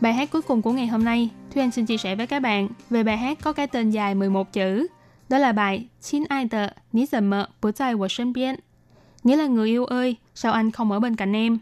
[0.00, 2.40] Bài hát cuối cùng của ngày hôm nay, Thúy Anh xin chia sẻ với các
[2.40, 4.86] bạn về bài hát có cái tên dài 11 chữ.
[5.28, 8.54] Đó là bài Xin ai tờ, ní dầm mợ, bố dài của sân biên.
[9.24, 11.58] Nghĩa là người yêu ơi, sao anh không ở bên cạnh em?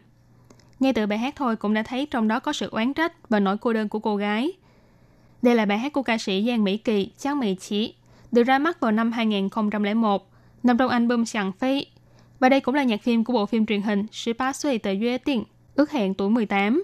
[0.79, 3.39] Nghe từ bài hát thôi cũng đã thấy trong đó có sự oán trách và
[3.39, 4.51] nỗi cô đơn của cô gái.
[5.41, 7.93] Đây là bài hát của ca sĩ Giang Mỹ Kỳ, Trang Mỹ Chí,
[8.31, 10.29] được ra mắt vào năm 2001,
[10.63, 11.85] nằm trong album Sàng Phi.
[12.39, 15.17] Và đây cũng là nhạc phim của bộ phim truyền hình 18 tuổi tờ Duy
[15.17, 15.43] Tình,
[15.75, 16.83] ước hẹn tuổi 18.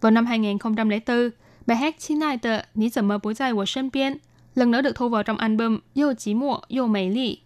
[0.00, 1.30] Vào năm 2004,
[1.66, 4.18] bài hát Chín ai tờ Ní怎么不在我身边
[4.54, 7.38] lần nữa được thu vào trong album Yêu Chỉ Mùa, Yêu Mỹ Lì.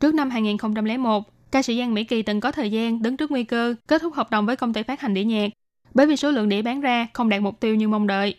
[0.00, 3.44] Trước năm 2001, ca sĩ Giang Mỹ Kỳ từng có thời gian đứng trước nguy
[3.44, 5.50] cơ kết thúc hợp đồng với công ty phát hành đĩa nhạc
[5.94, 8.34] bởi vì số lượng đĩa bán ra không đạt mục tiêu như mong đợi.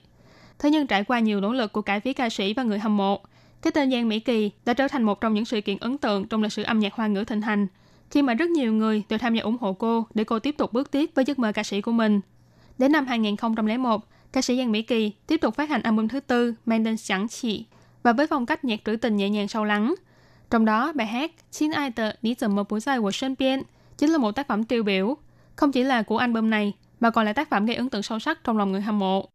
[0.59, 2.97] Thế nhưng trải qua nhiều nỗ lực của cả phía ca sĩ và người hâm
[2.97, 3.21] mộ,
[3.61, 6.27] cái tên Giang Mỹ Kỳ đã trở thành một trong những sự kiện ấn tượng
[6.27, 7.67] trong lịch sử âm nhạc hoa ngữ thịnh hành,
[8.11, 10.73] khi mà rất nhiều người đều tham gia ủng hộ cô để cô tiếp tục
[10.73, 12.21] bước tiếp với giấc mơ ca sĩ của mình.
[12.78, 16.54] Đến năm 2001, ca sĩ Giang Mỹ Kỳ tiếp tục phát hành album thứ tư
[16.66, 17.64] mang tên sẵn Chỉ
[18.02, 19.94] và với phong cách nhạc trữ tình nhẹ nhàng sâu lắng.
[20.50, 23.62] Trong đó, bài hát Xin ai tờ ní dầm mơ bối dài của Sơn Biên
[23.98, 25.16] chính là một tác phẩm tiêu biểu,
[25.56, 28.18] không chỉ là của album này mà còn là tác phẩm gây ấn tượng sâu
[28.18, 29.28] sắc trong lòng người hâm mộ.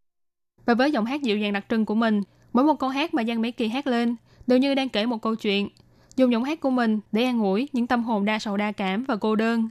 [0.66, 2.22] Và với giọng hát dịu dàng đặc trưng của mình,
[2.54, 4.16] mỗi một câu hát mà Giang Mỹ Kỳ hát lên
[4.48, 5.70] đều như đang kể một câu chuyện,
[6.16, 9.04] dùng giọng hát của mình để an ủi những tâm hồn đa sầu đa cảm
[9.04, 9.70] và cô đơn.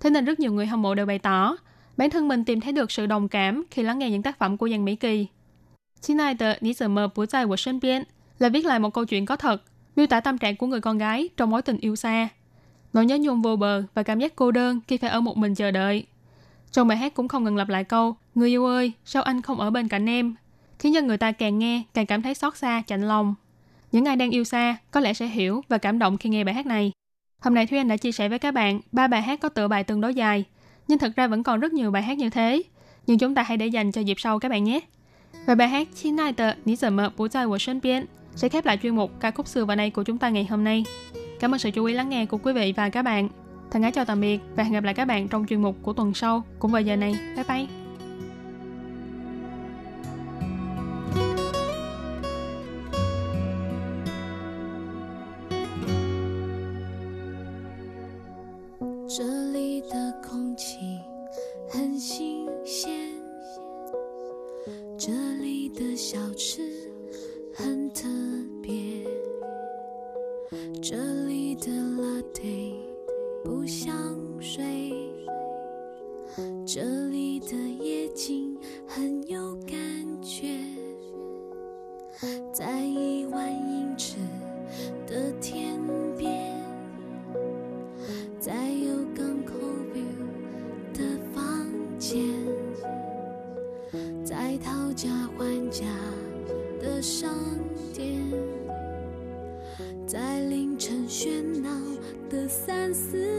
[0.00, 1.56] Thế nên rất nhiều người hâm mộ đều bày tỏ
[1.96, 4.56] bản thân mình tìm thấy được sự đồng cảm khi lắng nghe những tác phẩm
[4.56, 5.26] của Giang Mỹ Kỳ.
[6.00, 8.02] Xin ai tờ ní giờ mơ bố dài của Sơn biên
[8.38, 9.62] là viết lại một câu chuyện có thật,
[9.96, 12.28] miêu tả tâm trạng của người con gái trong mối tình yêu xa.
[12.92, 15.54] Nỗi nhớ nhung vô bờ và cảm giác cô đơn khi phải ở một mình
[15.54, 16.06] chờ đợi.
[16.72, 19.60] Trong bài hát cũng không ngừng lặp lại câu Người yêu ơi, sao anh không
[19.60, 20.34] ở bên cạnh em?
[20.78, 23.34] Khiến cho người ta càng nghe càng cảm thấy xót xa, chạnh lòng.
[23.92, 26.54] Những ai đang yêu xa có lẽ sẽ hiểu và cảm động khi nghe bài
[26.54, 26.92] hát này.
[27.40, 29.68] Hôm nay Thúy Anh đã chia sẻ với các bạn ba bài hát có tựa
[29.68, 30.44] bài tương đối dài,
[30.88, 32.62] nhưng thật ra vẫn còn rất nhiều bài hát như thế.
[33.06, 34.80] Nhưng chúng ta hãy để dành cho dịp sau các bạn nhé.
[35.46, 38.48] Và bài hát Chín Nai Tờ, Ní Giờ Mơ, Bố Dài Của Sơn Biên sẽ
[38.48, 40.84] khép lại chuyên mục ca khúc xưa và nay của chúng ta ngày hôm nay.
[41.40, 43.28] Cảm ơn sự chú ý lắng nghe của quý vị và các bạn.
[43.70, 45.92] Thân ái chào tạm biệt và hẹn gặp lại các bạn trong chuyên mục của
[45.92, 47.14] tuần sau, cũng vào giờ này.
[47.36, 47.66] Bye bye!
[59.08, 61.00] Just 里的空气
[61.68, 63.10] 很新鲜，
[64.96, 65.10] 这
[65.40, 66.62] 里的小吃
[67.52, 68.08] 很特
[68.62, 69.02] 别，
[70.80, 70.96] 这
[71.26, 72.72] 里的拉面
[73.42, 74.64] 不像水，
[76.64, 78.56] 这里的夜景
[78.86, 79.76] 很有感
[80.22, 80.56] 觉，
[82.52, 84.18] 在一万英尺
[85.04, 85.80] 的天
[86.16, 86.54] 边。
[88.38, 89.02] 在有
[94.24, 95.84] 在讨价还价
[96.80, 97.30] 的商
[97.92, 98.20] 店，
[100.06, 101.70] 在凌晨喧闹
[102.30, 103.33] 的三四